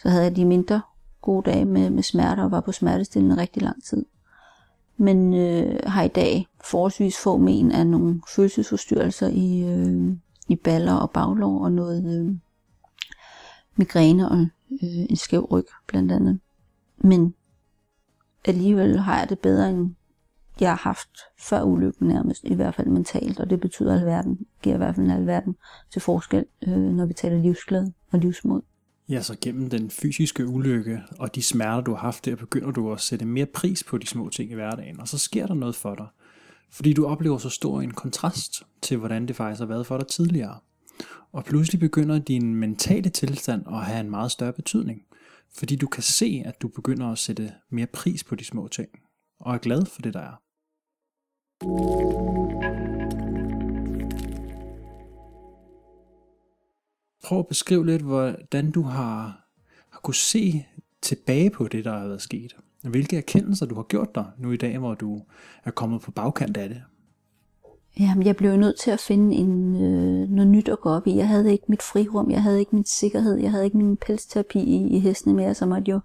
[0.01, 0.81] så havde jeg de mindre
[1.21, 4.05] gode dage med, med smerter og var på smertestillende rigtig lang tid.
[4.97, 10.93] Men øh, har i dag forholdsvis få men af nogle følelsesforstyrrelser i, øh, i baller
[10.93, 12.35] og baglår og noget øh,
[13.75, 14.37] migræne og
[14.71, 16.39] øh, en skæv ryg blandt andet.
[16.97, 17.33] Men
[18.45, 19.95] alligevel har jeg det bedre, end
[20.59, 24.75] jeg har haft før ulykken nærmest, i hvert fald mentalt, og det betyder alverden, giver
[24.75, 25.55] i hvert fald alverden
[25.91, 28.61] til forskel, øh, når vi taler livsglæde og livsmod.
[29.09, 32.91] Ja, så gennem den fysiske ulykke og de smerter, du har haft der, begynder du
[32.91, 35.75] at sætte mere pris på de små ting i hverdagen, og så sker der noget
[35.75, 36.07] for dig.
[36.71, 40.07] Fordi du oplever så stor en kontrast til, hvordan det faktisk har været for dig
[40.07, 40.59] tidligere.
[41.31, 45.01] Og pludselig begynder din mentale tilstand at have en meget større betydning.
[45.57, 48.89] Fordi du kan se, at du begynder at sætte mere pris på de små ting,
[49.39, 50.41] og er glad for det, der er.
[57.27, 59.47] Prøv at beskrive lidt, hvordan du har,
[59.89, 60.65] har kunne se
[61.01, 62.55] tilbage på det, der har været sket.
[62.83, 65.25] Hvilke erkendelser du har gjort dig nu i dag, hvor du
[65.63, 66.83] er kommet på bagkant af det.
[67.99, 71.17] Jamen, jeg blev nødt til at finde en, øh, noget nyt at gå op i.
[71.17, 74.59] Jeg havde ikke mit frirum, jeg havde ikke min sikkerhed, jeg havde ikke min pelsterapi
[74.59, 75.99] i, i hestene mere, så måtte jo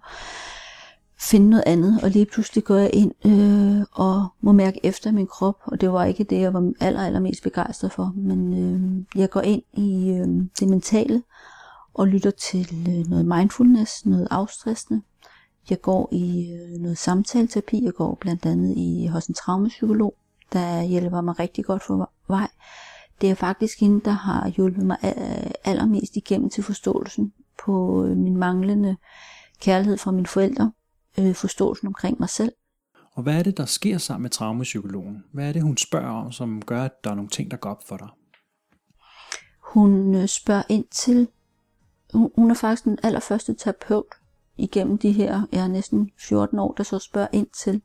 [1.19, 5.27] finde noget andet, og lige pludselig går jeg ind øh, og må mærke efter min
[5.27, 9.29] krop, og det var ikke det, jeg var aller, allermest begejstret for, men øh, jeg
[9.29, 10.27] går ind i øh,
[10.59, 11.23] det mentale
[11.93, 15.01] og lytter til øh, noget mindfulness, noget afstressende.
[15.69, 20.15] Jeg går i øh, noget samtaleterapi, jeg går blandt andet i hos en traumapsykolog,
[20.53, 22.47] der hjælper mig rigtig godt for vej.
[23.21, 24.97] Det er faktisk hende, der har hjulpet mig
[25.63, 27.33] allermest igennem til forståelsen
[27.65, 28.97] på øh, min manglende
[29.61, 30.71] kærlighed fra mine forældre,
[31.19, 32.51] øh, forståelsen omkring mig selv.
[33.15, 35.23] Og hvad er det, der sker sammen med traumapsykologen?
[35.31, 37.69] Hvad er det, hun spørger om, som gør, at der er nogle ting, der går
[37.69, 38.07] op for dig?
[39.59, 41.27] Hun øh, spørger ind til,
[42.13, 44.05] hun, hun er faktisk den allerførste terapeut
[44.57, 47.81] igennem de her, jeg er næsten 14 år, der så spørger ind til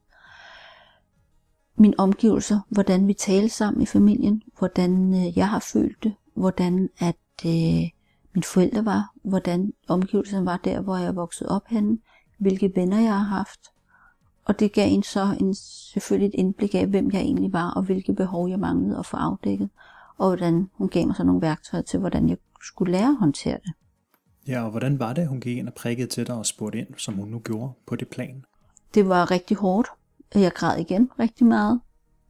[1.81, 6.91] mine omgivelser, hvordan vi taler sammen i familien, hvordan øh, jeg har følt det, hvordan
[6.99, 7.89] at øh,
[8.35, 11.99] mine forældre var, hvordan omgivelserne var der, hvor jeg voksede op henne,
[12.39, 13.61] hvilke venner jeg har haft.
[14.45, 17.83] Og det gav en så en, selvfølgelig et indblik af, hvem jeg egentlig var, og
[17.83, 19.69] hvilke behov jeg manglede at få afdækket.
[20.19, 23.59] Og hvordan hun gav mig så nogle værktøjer til, hvordan jeg skulle lære at håndtere
[23.65, 23.73] det.
[24.49, 26.89] Ja, og hvordan var det, hun gik ind og prikkede til dig og spurgte ind,
[26.97, 28.45] som hun nu gjorde på det plan?
[28.95, 29.89] Det var rigtig hårdt.
[30.37, 31.81] Øh, jeg græd igen rigtig meget.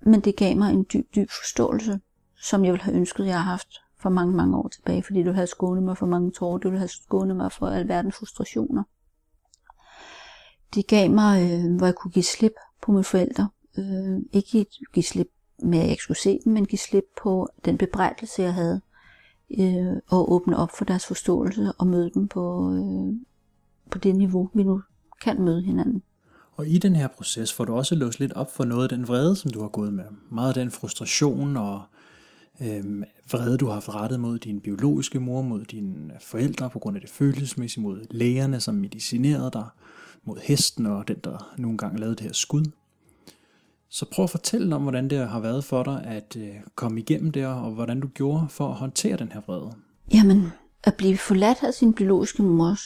[0.00, 2.00] Men det gav mig en dyb, dyb forståelse,
[2.37, 5.32] som jeg ville have ønsket, jeg har haft for mange, mange år tilbage, fordi du
[5.32, 8.82] havde skånet mig for mange tårer, du havde skånet mig for alverdens frustrationer.
[10.74, 13.48] Det gav mig, øh, hvor jeg kunne give slip på mine forældre.
[13.78, 15.28] Øh, ikke give slip
[15.62, 18.80] med, at jeg ikke skulle se dem, men give slip på den bebrejdelse, jeg havde.
[19.58, 23.20] Øh, og åbne op for deres forståelse og møde dem på, øh,
[23.90, 24.82] på det niveau, vi nu
[25.20, 26.02] kan møde hinanden.
[26.59, 29.09] Og i den her proces får du også låst lidt op for noget af den
[29.09, 30.05] vrede, som du har gået med.
[30.31, 31.83] Meget af den frustration og
[32.61, 36.97] øh, vrede, du har haft rettet mod din biologiske mor, mod dine forældre på grund
[36.97, 39.66] af det følelsesmæssige, mod lægerne, som medicinerede dig,
[40.25, 42.64] mod hesten og den, der nogle gange lavede det her skud.
[43.90, 47.33] Så prøv at fortælle om, hvordan det har været for dig at øh, komme igennem
[47.33, 49.73] det, og hvordan du gjorde for at håndtere den her vrede.
[50.14, 50.53] Jamen,
[50.85, 52.77] at blive forladt af sin biologiske mor,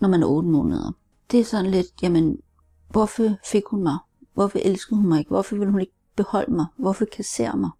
[0.00, 0.92] når man er 8 måneder,
[1.30, 2.38] det er sådan lidt, jamen,
[2.88, 3.98] hvorfor fik hun mig?
[4.34, 5.28] Hvorfor elskede hun mig ikke?
[5.28, 6.66] Hvorfor ville hun ikke beholde mig?
[6.76, 7.70] Hvorfor kassere mig?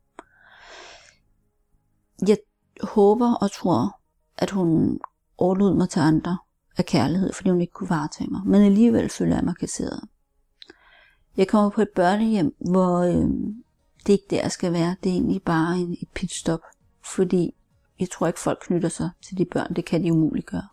[2.29, 2.39] Jeg
[2.83, 4.01] håber og tror,
[4.39, 5.01] at hun
[5.39, 6.39] overlod mig til andre
[6.79, 8.41] af kærlighed, fordi hun ikke kunne varetage mig.
[8.45, 10.01] Men alligevel føler jeg mig kasseret.
[11.37, 13.31] Jeg kommer på et børnehjem, hvor øh,
[14.07, 14.97] det ikke der skal være.
[15.05, 16.61] Det er egentlig bare en, et pitstop.
[17.15, 17.55] Fordi
[18.01, 19.75] jeg tror ikke, folk knytter sig til de børn.
[19.75, 20.69] Det kan de umuligt gøre.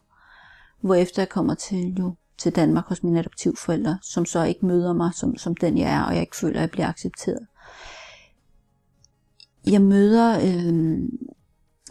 [0.81, 5.13] Hvorefter jeg kommer til, jo, til Danmark hos mine adoptivforældre, som så ikke møder mig
[5.13, 7.47] som, som den jeg er, og jeg ikke føler, at jeg bliver accepteret.
[9.67, 10.97] Jeg møder øh,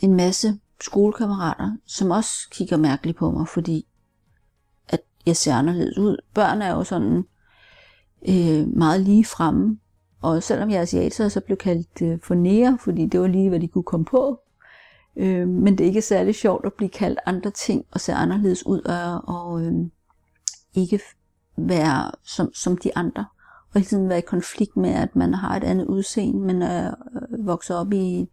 [0.03, 3.87] en masse skolekammerater, som også kigger mærkeligt på mig, fordi
[4.89, 6.17] at jeg ser anderledes ud.
[6.35, 7.25] Børn er jo sådan
[8.29, 9.79] øh, meget lige fremme,
[10.23, 13.49] og selvom jeg er asiater, så blev kaldt øh, for nære, fordi det var lige,
[13.49, 14.41] hvad de kunne komme på.
[15.17, 18.67] Øh, men det er ikke særlig sjovt at blive kaldt andre ting og se anderledes
[18.67, 19.73] ud, og, og øh,
[20.75, 21.01] ikke
[21.57, 23.27] være som, som de andre.
[23.75, 26.87] Og hele tiden være i konflikt med, at man har et andet udseende, men er
[26.89, 28.29] øh, øh vokset op i,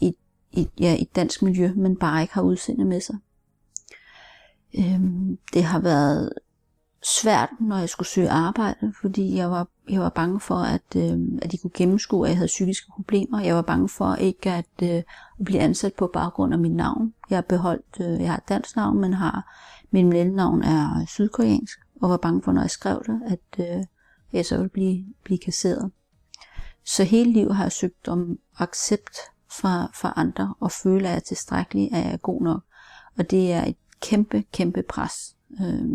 [0.00, 0.12] i,
[0.52, 3.16] i, ja, i et dansk miljø, men bare ikke har udseende med sig.
[4.78, 6.32] Øhm, det har været
[7.04, 11.18] svært, når jeg skulle søge arbejde, fordi jeg var, jeg var bange for, at, øh,
[11.42, 13.40] at de kunne gennemskue, at jeg havde psykiske problemer.
[13.40, 15.04] Jeg var bange for ikke at, øh, at
[15.44, 17.14] blive ansat på baggrund af mit navn.
[17.30, 19.54] Jeg har beholdt, øh, jeg har et dansk navn, men har
[19.94, 23.84] min mellemnavn er sydkoreansk, og var bange for, når jeg skrev det, at øh,
[24.32, 25.90] jeg så ville blive, blive kasseret.
[26.84, 29.18] Så hele livet har jeg søgt om accept
[29.50, 32.60] fra, fra andre, og føle, at jeg er tilstrækkelig, at jeg er god nok.
[33.18, 35.88] Og det er et kæmpe, kæmpe pres, øh,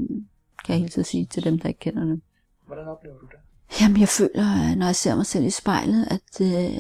[0.66, 2.22] kan jeg hele tiden sige til dem, der ikke kender det.
[2.68, 3.40] Hvordan oplever du det?
[3.82, 6.80] Jamen, jeg føler, når jeg ser mig selv i spejlet, at øh,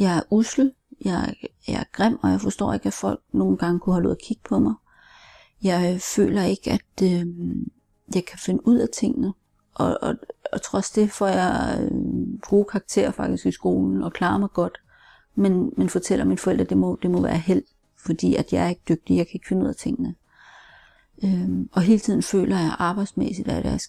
[0.00, 0.72] jeg er usel,
[1.04, 1.34] jeg,
[1.68, 4.22] jeg er grim, og jeg forstår ikke, at folk nogle gange kunne have lov at
[4.24, 4.74] kigge på mig.
[5.62, 7.26] Jeg føler ikke, at øh,
[8.14, 9.32] jeg kan finde ud af tingene.
[9.74, 10.14] Og, og,
[10.52, 14.78] og trods det får jeg øh, gode karakterer faktisk i skolen og klarer mig godt.
[15.34, 17.62] Men, men fortæller mine forældre, at det må, det må være held,
[17.96, 20.14] fordi at jeg er ikke dygtig, jeg kan ikke finde ud af tingene.
[21.24, 23.80] Øhm, og hele tiden føler jeg arbejdsmæssigt, at jeg,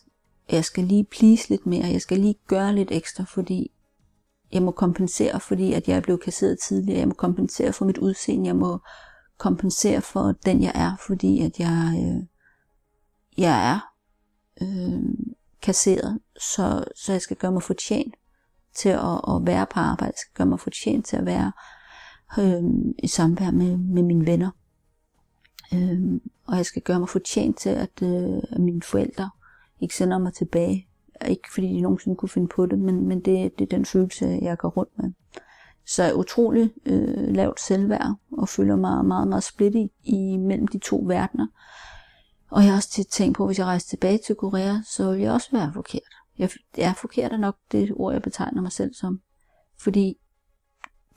[0.52, 3.72] jeg skal lige please lidt mere, jeg skal lige gøre lidt ekstra, fordi
[4.52, 7.98] jeg må kompensere, fordi at jeg er blevet kasseret tidligere, jeg må kompensere for mit
[7.98, 8.80] udseende, jeg må
[9.42, 12.24] kompensere for den jeg er, fordi at jeg, øh,
[13.38, 13.80] jeg er
[14.62, 15.04] øh,
[15.62, 18.16] kasseret, så, så jeg skal gøre mig fortjent
[18.76, 21.52] til at, at være på arbejde, jeg skal gøre mig fortjent til at være
[22.40, 22.64] øh,
[23.00, 24.50] i samvær med, med mine venner.
[25.74, 29.30] Øh, og jeg skal gøre mig fortjent til, at, øh, at mine forældre
[29.80, 30.88] ikke sender mig tilbage.
[31.28, 34.40] Ikke fordi de nogensinde kunne finde på det, men, men det, det er den følelse,
[34.42, 35.12] jeg går rundt med.
[35.86, 40.68] Så jeg er utrolig øh, lavt selvværd, og føler mig meget, meget splittet i, mellem
[40.68, 41.48] de to verdener.
[42.52, 45.12] Og jeg har også tit tænkt på, at hvis jeg rejser tilbage til Korea, så
[45.12, 46.02] vil jeg også være forkert.
[46.38, 49.22] Jeg, jeg er forkert er nok det ord, jeg betegner mig selv som.
[49.80, 50.18] Fordi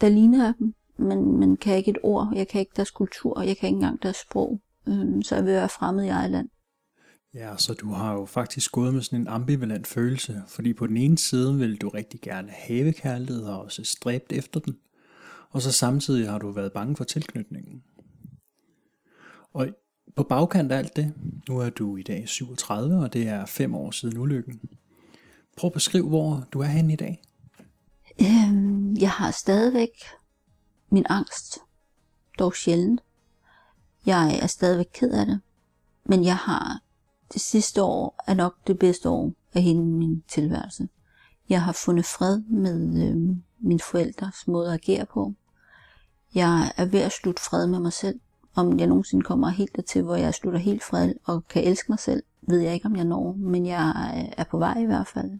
[0.00, 3.40] der ligner jeg dem, men, men kan ikke et ord, jeg kan ikke deres kultur,
[3.40, 4.60] jeg kan ikke engang deres sprog.
[4.88, 6.48] Øh, så jeg vil være fremmed i eget land.
[7.34, 10.96] Ja, så du har jo faktisk gået med sådan en ambivalent følelse, fordi på den
[10.96, 14.76] ene side vil du rigtig gerne have kærlighed og også stræbt efter den,
[15.50, 17.82] og så samtidig har du været bange for tilknytningen.
[19.52, 19.68] Og
[20.16, 21.14] på bagkant af alt det,
[21.48, 24.60] nu er du i dag 37, og det er fem år siden ulykken.
[25.56, 27.22] Prøv at beskrive, hvor du er henne i dag.
[28.20, 29.90] Øhm, jeg har stadigvæk
[30.90, 31.58] min angst,
[32.38, 33.00] dog sjældent.
[34.06, 35.40] Jeg er stadigvæk ked af det,
[36.04, 36.83] men jeg har
[37.34, 40.88] det sidste år er nok det bedste år af hele min tilværelse.
[41.48, 45.34] Jeg har fundet fred med øh, mine forældres måde at agere på.
[46.34, 48.20] Jeg er ved at slutte fred med mig selv.
[48.54, 51.98] Om jeg nogensinde kommer helt dertil, hvor jeg slutter helt fred og kan elske mig
[51.98, 55.06] selv, ved jeg ikke, om jeg når, men jeg øh, er på vej i hvert
[55.06, 55.30] fald.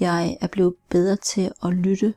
[0.00, 2.14] Jeg er blevet bedre til at lytte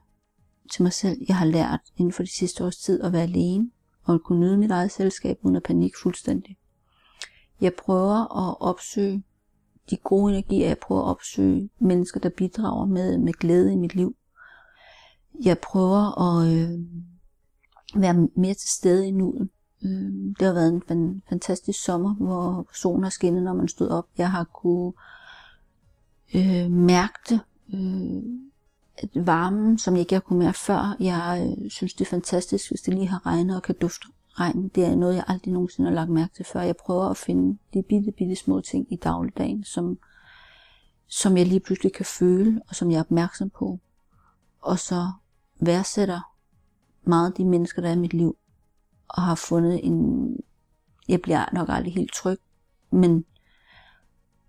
[0.72, 1.18] til mig selv.
[1.28, 3.70] Jeg har lært inden for de sidste års tid at være alene
[4.04, 6.58] og at kunne nyde mit eget selskab uden at panik fuldstændig.
[7.62, 9.24] Jeg prøver at opsøge
[9.90, 10.68] de gode energier.
[10.68, 14.16] Jeg prøver at opsøge mennesker, der bidrager med, med glæde i mit liv.
[15.44, 16.80] Jeg prøver at øh,
[17.96, 19.50] være mere til stede i nuet.
[19.86, 24.06] Øh, det har været en fantastisk sommer, hvor solen har skinnet, når man stod op.
[24.18, 24.94] Jeg har kunne
[26.36, 27.40] øh, mærke det.
[27.74, 28.24] Øh,
[29.26, 30.96] varmen, som jeg ikke har kunne mærke før.
[31.00, 34.08] Jeg øh, synes, det er fantastisk, hvis det lige har regnet og kan dufte
[34.40, 36.62] regn, det er noget, jeg aldrig nogensinde har lagt mærke til før.
[36.62, 40.00] Jeg prøver at finde de bitte, bitte små ting i dagligdagen, som,
[41.08, 43.80] som jeg lige pludselig kan føle, og som jeg er opmærksom på.
[44.62, 45.12] Og så
[45.60, 46.22] værdsætter
[47.04, 48.38] meget de mennesker, der er i mit liv,
[49.08, 50.30] og har fundet en...
[51.08, 52.40] Jeg bliver nok aldrig helt tryg,
[52.92, 53.26] men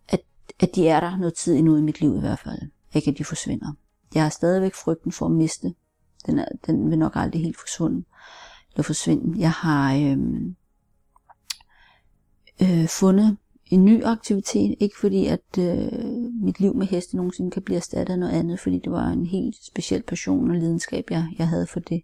[0.08, 0.20] at,
[0.60, 2.58] at de er der noget tid endnu i mit liv i hvert fald.
[2.94, 3.72] Ikke at de forsvinder.
[4.14, 5.74] Jeg har stadigvæk frygten for at miste.
[6.26, 8.04] Den, er, den vil nok aldrig helt forsvinde
[8.84, 9.40] forsvinde.
[9.40, 10.18] Jeg har øh,
[12.62, 17.62] øh, fundet en ny aktivitet, ikke fordi at øh, mit liv med heste nogensinde kan
[17.62, 21.28] blive erstattet af noget andet, fordi det var en helt speciel passion og lidenskab, jeg,
[21.38, 22.02] jeg havde for det.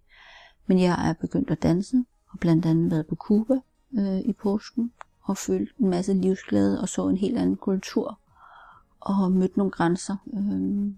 [0.66, 3.54] Men jeg er begyndt at danse, og blandt andet været på Cuba
[3.98, 4.92] øh, i påsken,
[5.22, 8.18] og følt en masse livsglæde, og så en helt anden kultur,
[9.00, 10.92] og mødt nogle grænser, øh,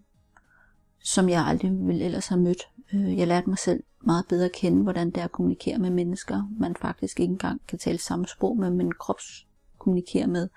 [1.02, 2.62] som jeg aldrig ville ellers have mødt.
[2.94, 6.48] Øh, jeg lærte mig selv meget bedre kende, hvordan det er at kommunikere med mennesker,
[6.58, 9.46] man faktisk ikke engang kan tale samme sprog med, men krops
[9.78, 10.48] kommunikere med.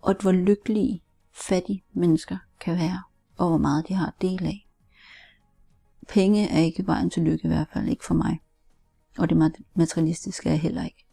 [0.00, 3.02] Og hvor lykkelige, fattige mennesker kan være,
[3.36, 4.66] og hvor meget de har del af.
[6.08, 8.40] Penge er ikke vejen til lykke i hvert fald, ikke for mig.
[9.18, 11.06] Og det materialistiske er heller ikke.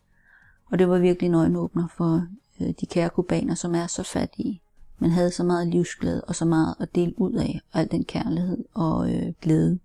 [0.71, 2.27] Og det var virkelig en øjenåbner for
[2.61, 4.61] øh, de kære kubaner, som er så fattige,
[4.99, 8.03] men havde så meget livsglæde og så meget at dele ud af, og al den
[8.03, 9.79] kærlighed og øh, glæde.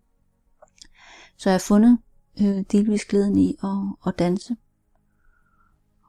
[1.43, 1.99] Så jeg har fundet
[2.41, 4.57] øh, delvis glæden i at, at danse,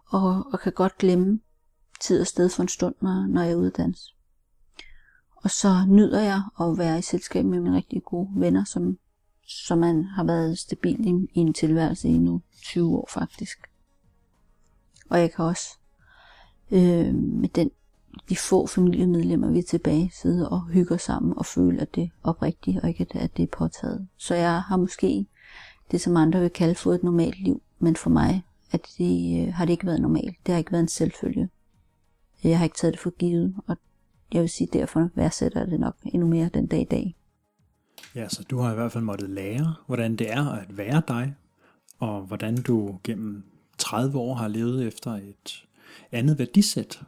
[0.06, 1.40] og, og kan godt glemme
[2.02, 4.16] tid og sted for en stund, når, når jeg er ude at danse.
[5.36, 8.98] Og så nyder jeg at være i selskab med mine rigtig gode venner, som,
[9.48, 13.58] som man har været stabil i, i en tilværelse i nu 20 år faktisk.
[15.10, 15.78] Og jeg kan også
[16.72, 17.72] øh, med den
[18.30, 22.10] de få familiemedlemmer, vi er tilbage, sidde og hygge sammen og føle, at det er
[22.24, 24.08] oprigtigt, og ikke at det er påtaget.
[24.18, 25.26] Så jeg har måske
[25.92, 29.54] det, som andre vil kalde, for et normalt liv, men for mig at det, øh,
[29.54, 30.38] har det ikke været normalt.
[30.46, 31.50] Det har ikke været en selvfølge.
[32.44, 33.78] Jeg har ikke taget det for givet, og
[34.34, 37.16] jeg vil sige, derfor værdsætter det nok endnu mere den dag i dag.
[38.16, 41.36] Ja, så du har i hvert fald måttet lære, hvordan det er at være dig,
[42.00, 43.44] og hvordan du gennem
[43.78, 45.66] 30 år har levet efter et
[46.12, 47.02] andet værdisæt,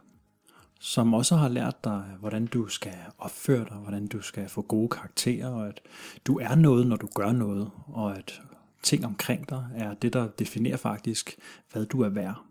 [0.80, 4.88] som også har lært dig, hvordan du skal opføre dig, hvordan du skal få gode
[4.88, 5.80] karakterer, og at
[6.26, 8.42] du er noget, når du gør noget, og at
[8.82, 11.36] ting omkring dig er det, der definerer faktisk,
[11.72, 12.42] hvad du er værd.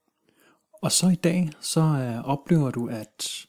[0.81, 3.45] Og så i dag, så øh, oplever du at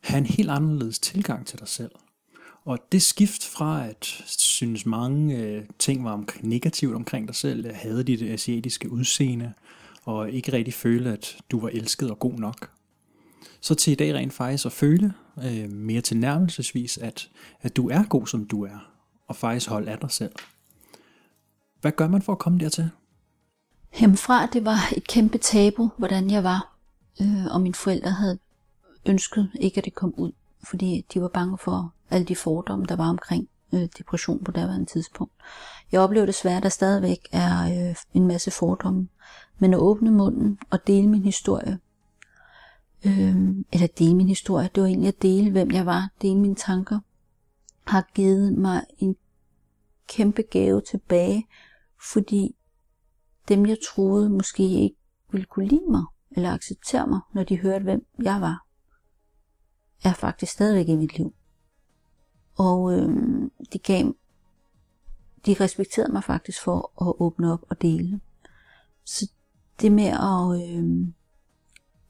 [0.00, 1.90] have en helt anderledes tilgang til dig selv.
[2.64, 7.72] Og det skift fra at synes mange øh, ting var negativt omkring dig selv, øh,
[7.74, 9.52] havde dit øh, asiatiske udseende,
[10.04, 12.70] og ikke rigtig føle, at du var elsket og god nok,
[13.60, 15.14] så til i dag rent faktisk at føle
[15.44, 17.28] øh, mere tilnærmelsesvis, at,
[17.60, 18.90] at du er god, som du er,
[19.26, 20.32] og faktisk holde af dig selv.
[21.80, 22.90] Hvad gør man for at komme dertil?
[23.98, 26.76] Hjemmefra, det var et kæmpe tabu, hvordan jeg var.
[27.20, 28.38] Øh, og mine forældre havde
[29.06, 30.32] ønsket ikke, at det kom ud,
[30.64, 34.86] fordi de var bange for alle de fordomme, der var omkring øh, depression på daværende
[34.86, 35.32] tidspunkt.
[35.92, 39.08] Jeg oplever desværre, at der stadigvæk er øh, en masse fordomme,
[39.58, 41.78] men at åbne munden og dele min historie,
[43.06, 46.54] øh, eller dele min historie, det var egentlig at dele, hvem jeg var, dele mine
[46.54, 47.00] tanker,
[47.86, 49.16] har givet mig en
[50.08, 51.46] kæmpe gave tilbage,
[52.12, 52.56] fordi
[53.48, 54.96] dem jeg troede måske ikke
[55.30, 58.66] ville kunne lide mig, eller acceptere mig, når de hørte, hvem jeg var,
[60.04, 61.34] er faktisk stadigvæk i mit liv.
[62.54, 63.08] Og øh,
[63.72, 64.14] de gav,
[65.46, 68.20] de respekterede mig faktisk for at åbne op og dele.
[69.04, 69.30] Så
[69.80, 71.08] det med at øh,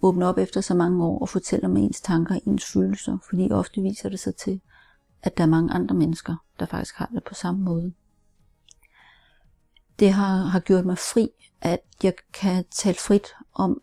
[0.03, 3.83] åbne op efter så mange år og fortælle om ens tanker, ens følelser, fordi ofte
[3.83, 4.61] viser det sig til,
[5.23, 7.93] at der er mange andre mennesker, der faktisk har det på samme måde.
[9.99, 11.29] Det har, har gjort mig fri,
[11.61, 13.83] at jeg kan tale frit om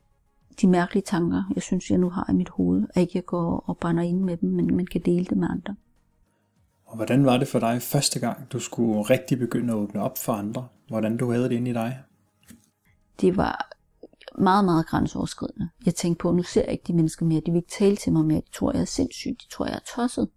[0.61, 3.63] de mærkelige tanker, jeg synes, jeg nu har i mit hoved, at ikke jeg går
[3.67, 5.75] og brænder ind med dem, men man kan dele det med andre.
[6.85, 10.17] Og hvordan var det for dig første gang, du skulle rigtig begynde at åbne op
[10.17, 10.67] for andre?
[10.87, 11.99] Hvordan du havde det inde i dig?
[13.21, 13.78] Det var
[14.37, 15.69] meget, meget grænseoverskridende.
[15.85, 17.41] Jeg tænkte på, nu ser jeg ikke de mennesker mere.
[17.45, 18.41] De vil ikke tale til mig mere.
[18.41, 19.37] De tror, jeg er sindssyg.
[19.41, 20.29] De tror, jeg er tosset.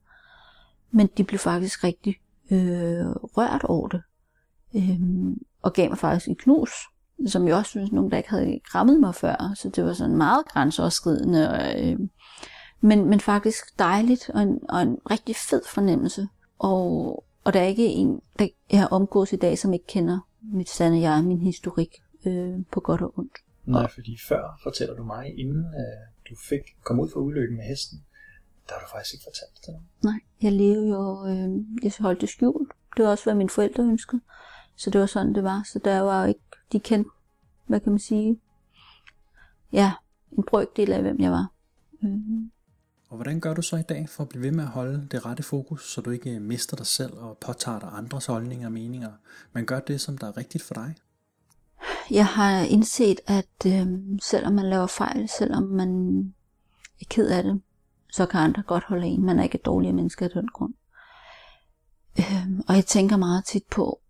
[0.91, 2.17] Men de blev faktisk rigtig
[2.51, 4.03] øh, rørt over det.
[4.77, 5.01] Øh,
[5.63, 6.71] og gav mig faktisk et knus,
[7.27, 9.53] som jeg også synes, nogen der ikke havde krammet mig før.
[9.55, 11.73] Så det var sådan meget grænseoverskridende.
[11.77, 11.99] Øh,
[12.81, 16.29] men, men faktisk dejligt og en, og en rigtig fed fornemmelse.
[16.59, 20.71] Og, og der er ikke en, der jeg omgås i dag, som ikke kender mit
[20.71, 23.37] sande jeg, min historik øh, på godt og ondt.
[23.65, 27.65] Nej, fordi før fortæller du mig, inden øh, du fik kom ud fra ulykken med
[27.65, 28.05] hesten,
[28.69, 29.89] der har du faktisk ikke fortalt det til nogen.
[30.03, 32.73] Nej, jeg levede jo, øh, jeg holdt det skjult.
[32.97, 34.23] Det var også, hvad mine forældre ønskede.
[34.77, 35.63] Så det var sådan, det var.
[35.73, 36.41] Så der var ikke,
[36.73, 37.11] de kendte,
[37.67, 38.41] hvad kan man sige,
[39.73, 39.93] ja,
[40.33, 41.53] en brøkdel af, hvem jeg var.
[42.01, 42.51] Mm.
[43.09, 45.27] Og hvordan gør du så i dag for at blive ved med at holde det
[45.27, 49.13] rette fokus, så du ikke mister dig selv og påtager dig andres holdninger og meninger,
[49.53, 50.95] men gør det, som der er rigtigt for dig?
[52.13, 53.87] Jeg har indset, at øh,
[54.23, 56.19] selvom man laver fejl, selvom man
[57.01, 57.61] er ked af det,
[58.13, 59.25] så kan andre godt holde en.
[59.25, 60.75] Man er ikke et dårligere menneske af den grund.
[62.19, 64.01] Øh, og jeg tænker meget tit på,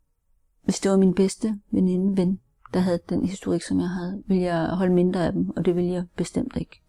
[0.63, 2.41] hvis det var min bedste veninde, ven,
[2.75, 5.77] der havde den historik, som jeg havde, ville jeg holde mindre af dem, og det
[5.77, 6.83] ville jeg bestemt ikke.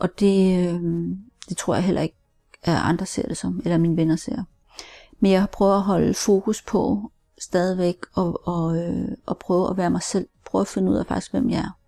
[0.00, 0.80] Og det, øh,
[1.48, 2.16] det tror jeg heller ikke,
[2.62, 4.42] at andre ser det som, eller mine venner ser.
[5.20, 9.90] Men jeg prøver at holde fokus på stadigvæk og, og, øh, og prøve at være
[9.90, 10.28] mig selv.
[10.44, 11.78] Prøve at finde ud af faktisk, hvem jeg er.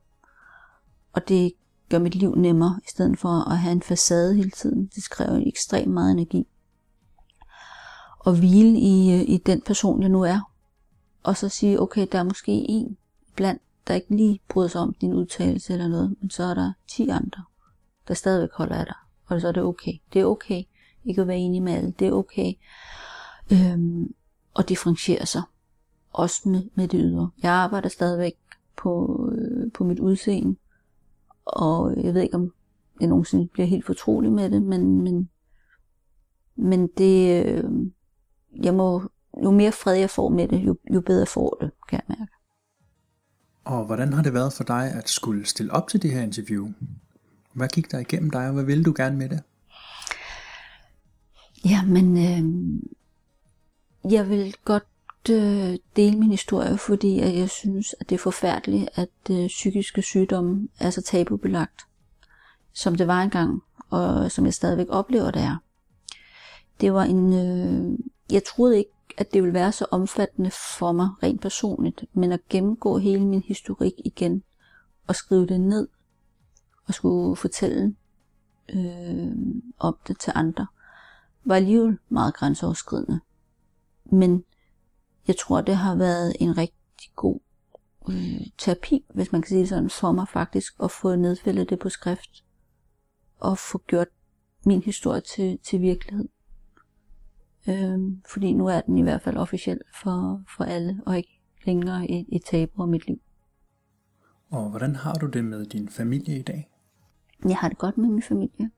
[1.12, 1.52] Og det
[1.88, 4.90] gør mit liv nemmere, i stedet for at have en facade hele tiden.
[4.94, 6.46] Det kræver ekstremt meget energi.
[8.18, 10.52] Og hvile i, øh, i den person, jeg nu er.
[11.22, 12.96] Og så sige, okay, der er måske en
[13.36, 16.72] blandt, der ikke lige bryder sig om din udtalelse eller noget, men så er der
[16.88, 17.44] 10 andre,
[18.08, 18.94] der stadigvæk holder af dig.
[19.26, 19.92] Og så er det okay.
[20.12, 20.62] Det er okay
[21.08, 21.94] ikke at være enig med alle.
[21.98, 22.52] Det er okay.
[23.52, 24.14] Øhm,
[24.58, 25.42] og differentiere sig.
[26.12, 27.30] Også med, med det ydre.
[27.42, 28.34] Jeg arbejder stadigvæk
[28.76, 30.56] på, øh, på mit udseende.
[31.44, 32.52] Og jeg ved ikke, om
[33.00, 35.28] jeg nogensinde bliver helt fortrolig med det, men, men,
[36.56, 37.64] men det, øh,
[38.62, 39.02] jeg må,
[39.44, 42.32] jo mere fred jeg får med det, jo, jo bedre får det, kan jeg mærke.
[43.64, 46.68] Og hvordan har det været for dig at skulle stille op til det her interview?
[47.52, 49.42] Hvad gik der igennem dig, og hvad ville du gerne med det?
[51.64, 52.80] Jamen, øh,
[54.10, 54.84] jeg vil godt
[55.30, 60.02] øh, dele min historie, fordi at jeg synes, at det er forfærdeligt, at øh, psykiske
[60.02, 61.80] sygdomme er så tabubelagt,
[62.72, 65.56] som det var engang, og som jeg stadigvæk oplever, det er.
[66.80, 67.32] Det var en...
[67.32, 67.98] Øh,
[68.32, 72.40] jeg troede ikke, at det ville være så omfattende for mig rent personligt, men at
[72.48, 74.42] gennemgå hele min historik igen
[75.06, 75.88] og skrive det ned
[76.86, 77.94] og skulle fortælle
[78.74, 79.32] øh,
[79.78, 80.66] om det til andre,
[81.44, 83.20] var alligevel meget grænseoverskridende.
[84.12, 84.44] Men
[85.28, 87.40] jeg tror, det har været en rigtig god
[88.08, 91.78] øh, terapi, hvis man kan sige det sådan, for mig faktisk at få nedfældet det
[91.78, 92.44] på skrift
[93.40, 94.08] og få gjort
[94.64, 96.28] min historie til, til virkelighed.
[97.68, 97.98] Øh,
[98.32, 102.26] fordi nu er den i hvert fald officiel for, for alle, og ikke længere et,
[102.32, 103.20] et tabu af mit liv.
[104.50, 106.70] Og hvordan har du det med din familie i dag?
[107.44, 108.70] Jeg har det godt med min familie,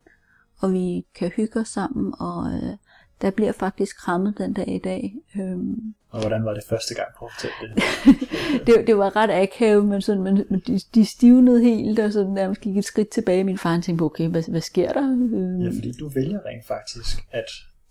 [0.59, 2.77] og vi kan hygge os sammen, og øh,
[3.23, 5.15] der bliver faktisk krammet den dag i dag.
[5.37, 5.95] Øhm.
[6.11, 7.83] Og hvordan var det første gang på at det?
[8.67, 8.87] det?
[8.87, 12.61] Det var ret akavet, men, sådan, men, men de, de stivnede helt, og sådan nærmest
[12.61, 13.45] gik et skridt tilbage.
[13.45, 15.11] Min far tænkte okay, hvad, hvad sker der?
[15.11, 15.63] Øhm.
[15.63, 17.45] Ja, fordi du vælger rent faktisk at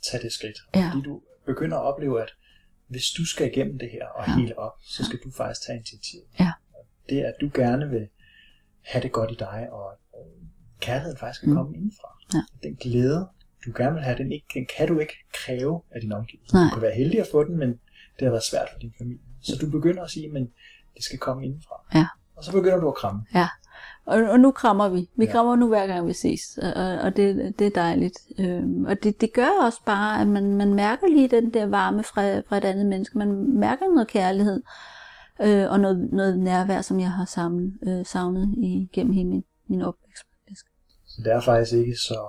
[0.10, 0.58] tage det skridt.
[0.76, 0.90] Ja.
[0.94, 2.34] Fordi du begynder at opleve, at
[2.88, 4.36] hvis du skal igennem det her og ja.
[4.36, 6.20] hele op, så skal du faktisk tage initiativ.
[6.40, 6.52] Ja.
[7.10, 8.08] Det at du gerne vil
[8.82, 10.00] have det godt i dig og
[10.80, 12.18] kærligheden faktisk kan komme indenfra.
[12.34, 12.42] Ja.
[12.64, 13.28] Den glæde,
[13.66, 16.58] du gerne vil have, den, ikke, den kan du ikke kræve af din omgivelser.
[16.58, 16.64] Nej.
[16.70, 17.70] Du kan være heldig at få den, men
[18.16, 19.24] det har været svært for din familie.
[19.42, 20.44] Så du begynder at sige, men
[20.96, 21.76] det skal komme indenfra.
[21.96, 22.08] Ja.
[22.36, 23.26] Og så begynder du at kramme.
[23.36, 23.48] Ja,
[24.06, 25.10] og, og nu krammer vi.
[25.18, 25.32] Vi Ja.
[25.32, 28.20] krammer nu hver gang vi ses, og, og det, det er dejligt.
[28.40, 32.04] Øhm, og det, det gør også bare, at man, man mærker lige den der varme
[32.04, 33.18] fra, fra et andet menneske.
[33.18, 34.62] Man mærker noget kærlighed
[35.42, 39.82] øh, og noget, noget nærvær, som jeg har savnet, øh, savnet igennem hele min, min
[39.82, 40.24] opvækst.
[41.06, 42.20] Så det er faktisk ikke så,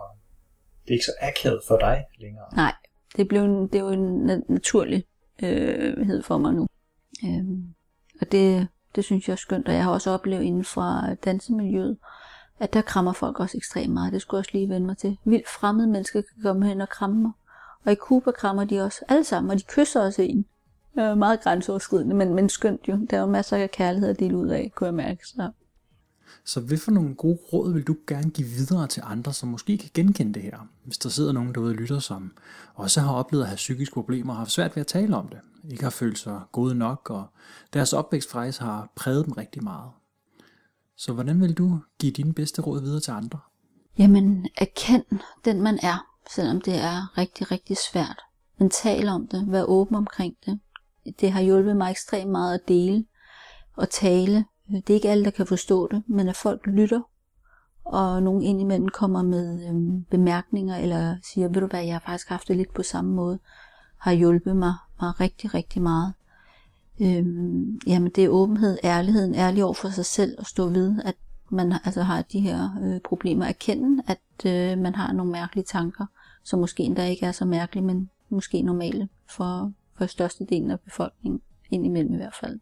[0.91, 2.45] det er ikke så akavet for dig længere.
[2.57, 2.75] Nej,
[3.17, 5.05] det, blev en, det er jo en naturlig
[5.43, 6.67] øh, for mig nu.
[7.25, 7.45] Øh,
[8.21, 11.97] og det, det synes jeg er skønt, og jeg har også oplevet inden for dansemiljøet,
[12.61, 14.13] at der krammer folk også ekstremt meget.
[14.13, 15.17] Det skulle jeg også lige vende mig til.
[15.25, 17.33] Vildt fremmede mennesker kan komme hen og kramme mig.
[17.85, 20.45] Og i Cuba krammer de også alle sammen, og de kysser også en.
[20.99, 22.99] Øh, meget grænseoverskridende, men, men skønt jo.
[23.11, 25.27] Der er jo masser af kærlighed at dele ud af, kunne jeg mærke.
[25.27, 25.51] Så.
[26.45, 29.79] Så hvad for nogle gode råd vil du gerne give videre til andre, som måske
[29.79, 30.69] kan genkende det her?
[30.85, 32.33] Hvis der sidder nogen derude og lytter, som
[32.75, 35.29] også har oplevet at have psykiske problemer og har haft svært ved at tale om
[35.29, 35.39] det,
[35.71, 37.25] ikke har følt sig gode nok, og
[37.73, 39.91] deres opvækst faktisk har præget dem rigtig meget.
[40.97, 43.39] Så hvordan vil du give dine bedste råd videre til andre?
[43.99, 45.05] Jamen, erkend
[45.45, 48.23] den man er, selvom det er rigtig, rigtig svært.
[48.59, 50.61] Men tal om det, vær åben omkring det.
[51.21, 53.05] Det har hjulpet mig ekstremt meget at dele
[53.77, 54.45] og tale.
[54.71, 57.01] Øh, det er ikke alle, der kan forstå det, men at folk lytter,
[57.85, 62.29] og nogen indimellem kommer med øhm, bemærkninger, eller siger, ved du hvad, jeg har faktisk
[62.29, 63.39] haft det lidt på samme måde,
[63.99, 66.13] har hjulpet mig, mig rigtig, rigtig meget.
[67.01, 71.15] Øhm, jamen det er åbenhed, ærligheden, ærlig over for sig selv, og stå ved, at
[71.51, 73.47] man altså har de her øh, problemer.
[73.47, 76.07] Erkende, at øh, man har nogle mærkelige tanker,
[76.45, 81.41] som måske endda ikke er så mærkelige, men måske normale for, for størstedelen af befolkningen,
[81.71, 82.61] indimellem i hvert fald.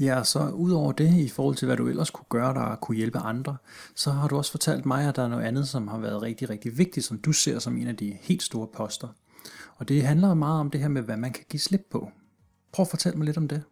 [0.00, 3.18] Ja, så udover det, i forhold til hvad du ellers kunne gøre, der kunne hjælpe
[3.18, 3.56] andre,
[3.94, 6.50] så har du også fortalt mig, at der er noget andet, som har været rigtig,
[6.50, 9.08] rigtig vigtigt, som du ser som en af de helt store poster.
[9.76, 12.10] Og det handler meget om det her med, hvad man kan give slip på.
[12.72, 13.62] Prøv at fortælle mig lidt om det.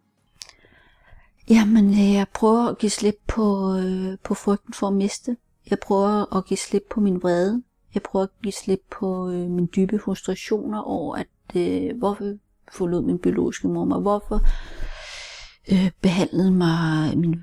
[1.49, 5.37] Jamen, øh, jeg prøver at give slip på, øh, på frygten for at miste.
[5.69, 7.63] Jeg prøver at give slip på min vrede.
[7.93, 12.33] Jeg prøver at give slip på øh, mine dybe frustrationer over, at øh, hvorfor
[12.71, 13.99] forlod min biologiske mor mig?
[13.99, 14.41] Hvorfor
[15.71, 17.35] øh, behandlede mig min,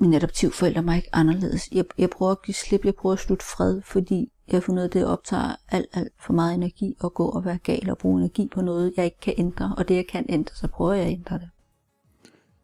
[0.00, 1.68] min adoptivforældre mig ikke anderledes?
[1.72, 4.80] Jeg, jeg prøver at give slip, jeg prøver at slutte fred, fordi jeg har fundet
[4.80, 7.90] ud af, at det optager alt, alt for meget energi at gå og være gal
[7.90, 9.74] og bruge energi på noget, jeg ikke kan ændre.
[9.78, 11.48] Og det, jeg kan ændre, så prøver jeg at ændre det.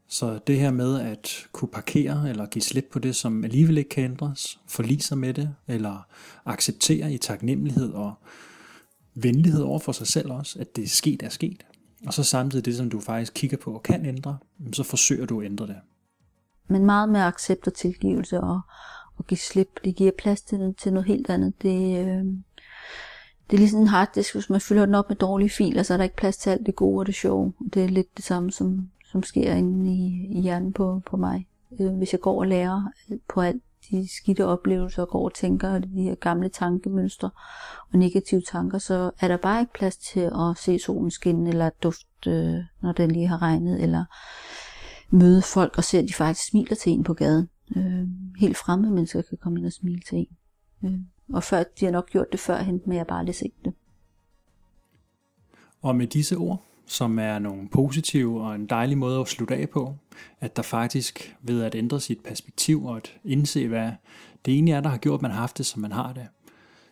[0.09, 3.91] Så det her med at kunne parkere eller give slip på det, som alligevel ikke
[3.91, 6.07] kan ændres, forlige sig med det, eller
[6.45, 8.15] acceptere i taknemmelighed og
[9.15, 11.67] venlighed over for sig selv også, at det er sket er sket.
[12.07, 14.39] Og så samtidig det, som du faktisk kigger på og kan ændre,
[14.73, 15.77] så forsøger du at ændre det.
[16.69, 18.61] men meget med accept og tilgivelse og,
[19.17, 19.85] og give slip.
[19.85, 21.63] Det giver plads til, til noget helt andet.
[21.63, 22.25] Det, øh,
[23.51, 25.97] det er ligesom en harddisk, hvis man fylder den op med dårlige filer, så er
[25.97, 27.53] der ikke plads til alt det gode og det sjove.
[27.75, 31.47] Det er lidt det samme, som, som sker inde i, i hjernen på, på mig.
[31.81, 32.91] Øh, hvis jeg går og lærer
[33.29, 37.31] på alt de skidte oplevelser, og går og tænker de her gamle tankemønstre
[37.93, 41.71] og negative tanker, så er der bare ikke plads til at se solen skinne, eller
[41.83, 44.05] duft, øh, når den lige har regnet, eller
[45.11, 47.49] møde folk og se, at de faktisk smiler til en på gaden.
[47.77, 48.09] Øh,
[48.39, 50.37] helt fremmede mennesker kan komme ind og smile til en.
[50.85, 51.01] Øh,
[51.33, 53.75] og før, de har nok gjort det førhen, men jeg har bare lige set det.
[55.83, 59.71] Og med disse ord, som er nogle positive og en dejlig måde at slutte af
[59.71, 59.95] på,
[60.41, 63.93] at der faktisk ved at ændre sit perspektiv og at indse, hvad
[64.45, 66.27] det egentlig er, der har gjort, at man har haft det, som man har det,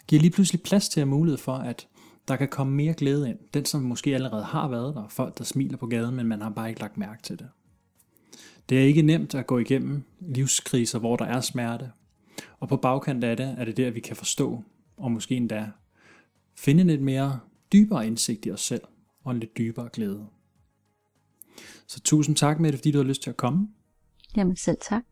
[0.06, 1.88] giver lige pludselig plads til at mulighed for, at
[2.28, 3.38] der kan komme mere glæde ind.
[3.54, 6.50] Den, som måske allerede har været der, folk, der smiler på gaden, men man har
[6.50, 7.48] bare ikke lagt mærke til det.
[8.68, 11.90] Det er ikke nemt at gå igennem livskriser, hvor der er smerte,
[12.60, 14.64] og på bagkant af det er det der, vi kan forstå,
[14.96, 15.68] og måske endda
[16.56, 17.40] finde en lidt mere
[17.72, 18.82] dybere indsigt i os selv,
[19.28, 20.26] og en lidt dybere glæde.
[21.86, 23.68] Så tusind tak med det, fordi du har lyst til at komme.
[24.36, 25.02] Jamen selv tak.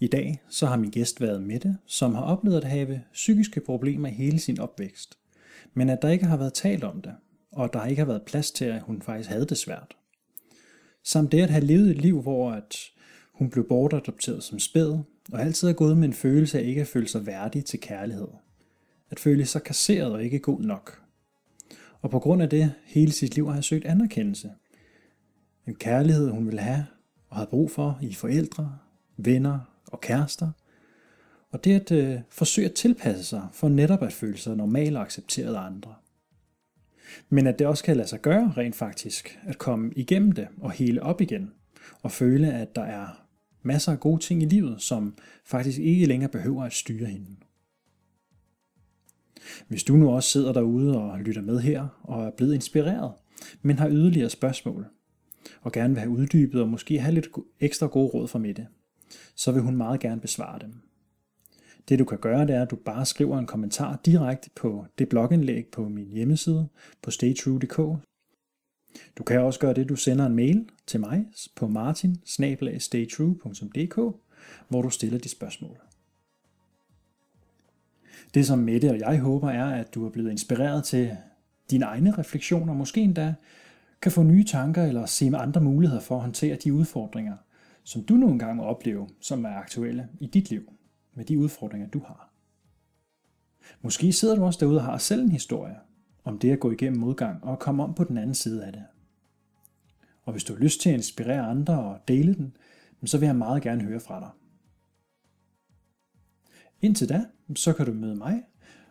[0.00, 4.08] I dag så har min gæst været Mette, som har oplevet at have psykiske problemer
[4.08, 5.18] hele sin opvækst,
[5.74, 7.14] men at der ikke har været talt om det,
[7.52, 9.96] og at der ikke har været plads til, at hun faktisk havde det svært.
[11.04, 12.76] Samt det at have levet et liv, hvor at
[13.32, 14.98] hun blev bortadopteret som spæd,
[15.32, 18.28] og altid er gået med en følelse af ikke at føle sig værdig til kærlighed.
[19.10, 21.07] At føle sig kasseret og ikke god nok.
[22.00, 24.50] Og på grund af det, hele sit liv har jeg søgt anerkendelse.
[25.66, 26.86] En kærlighed, hun ville have
[27.28, 28.78] og havde brug for i forældre,
[29.16, 30.50] venner og kærester.
[31.50, 35.02] Og det at øh, forsøge at tilpasse sig for netop at føle sig normal og
[35.02, 35.94] accepteret af andre.
[37.28, 40.70] Men at det også kan lade sig gøre rent faktisk, at komme igennem det og
[40.70, 41.52] hele op igen,
[42.02, 43.26] og føle, at der er
[43.62, 47.26] masser af gode ting i livet, som faktisk ikke længere behøver at styre hende.
[49.68, 53.12] Hvis du nu også sidder derude og lytter med her og er blevet inspireret,
[53.62, 54.86] men har yderligere spørgsmål,
[55.60, 57.28] og gerne vil have uddybet og måske have lidt
[57.60, 58.66] ekstra gode råd fra Mette,
[59.34, 60.74] så vil hun meget gerne besvare dem.
[61.88, 65.08] Det du kan gøre, det er, at du bare skriver en kommentar direkte på det
[65.08, 66.68] blogindlæg på min hjemmeside
[67.02, 67.76] på staytrue.dk.
[69.18, 71.26] Du kan også gøre det, du sender en mail til mig
[71.56, 72.16] på martin
[74.68, 75.87] hvor du stiller de spørgsmål.
[78.34, 81.16] Det som Mette og jeg håber er, at du er blevet inspireret til
[81.70, 83.34] dine egne refleksioner, måske endda
[84.02, 87.36] kan få nye tanker eller se med andre muligheder for at håndtere de udfordringer,
[87.84, 90.72] som du nogle gange oplever, som er aktuelle i dit liv,
[91.14, 92.30] med de udfordringer, du har.
[93.82, 95.76] Måske sidder du også derude og har selv en historie
[96.24, 98.82] om det at gå igennem modgang og komme om på den anden side af det.
[100.24, 102.56] Og hvis du har lyst til at inspirere andre og dele den,
[103.04, 104.28] så vil jeg meget gerne høre fra dig.
[106.82, 107.24] Indtil da,
[107.56, 108.42] så kan du møde mig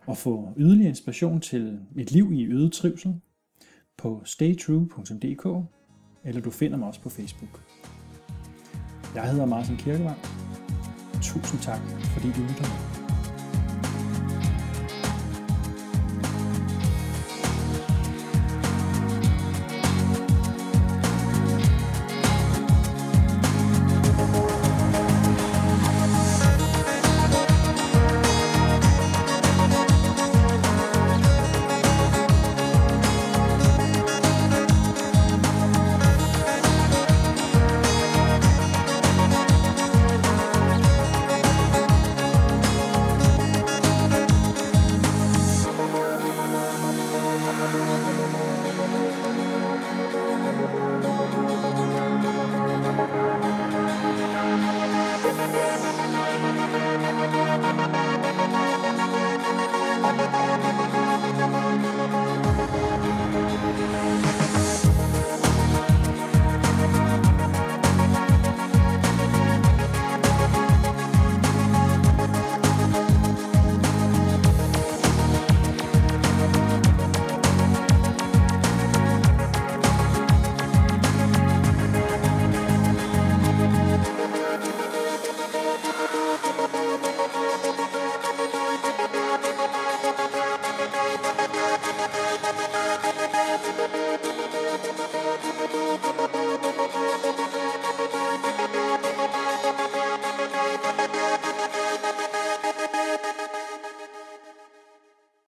[0.06, 3.20] og få yderligere inspiration til et liv i øget trivsel
[3.96, 5.68] på staytrue.dk
[6.24, 7.62] eller du finder mig også på Facebook.
[9.14, 10.18] Jeg hedder Martin Kirkevang.
[11.22, 11.80] Tusind tak,
[12.14, 12.97] fordi du lytter med.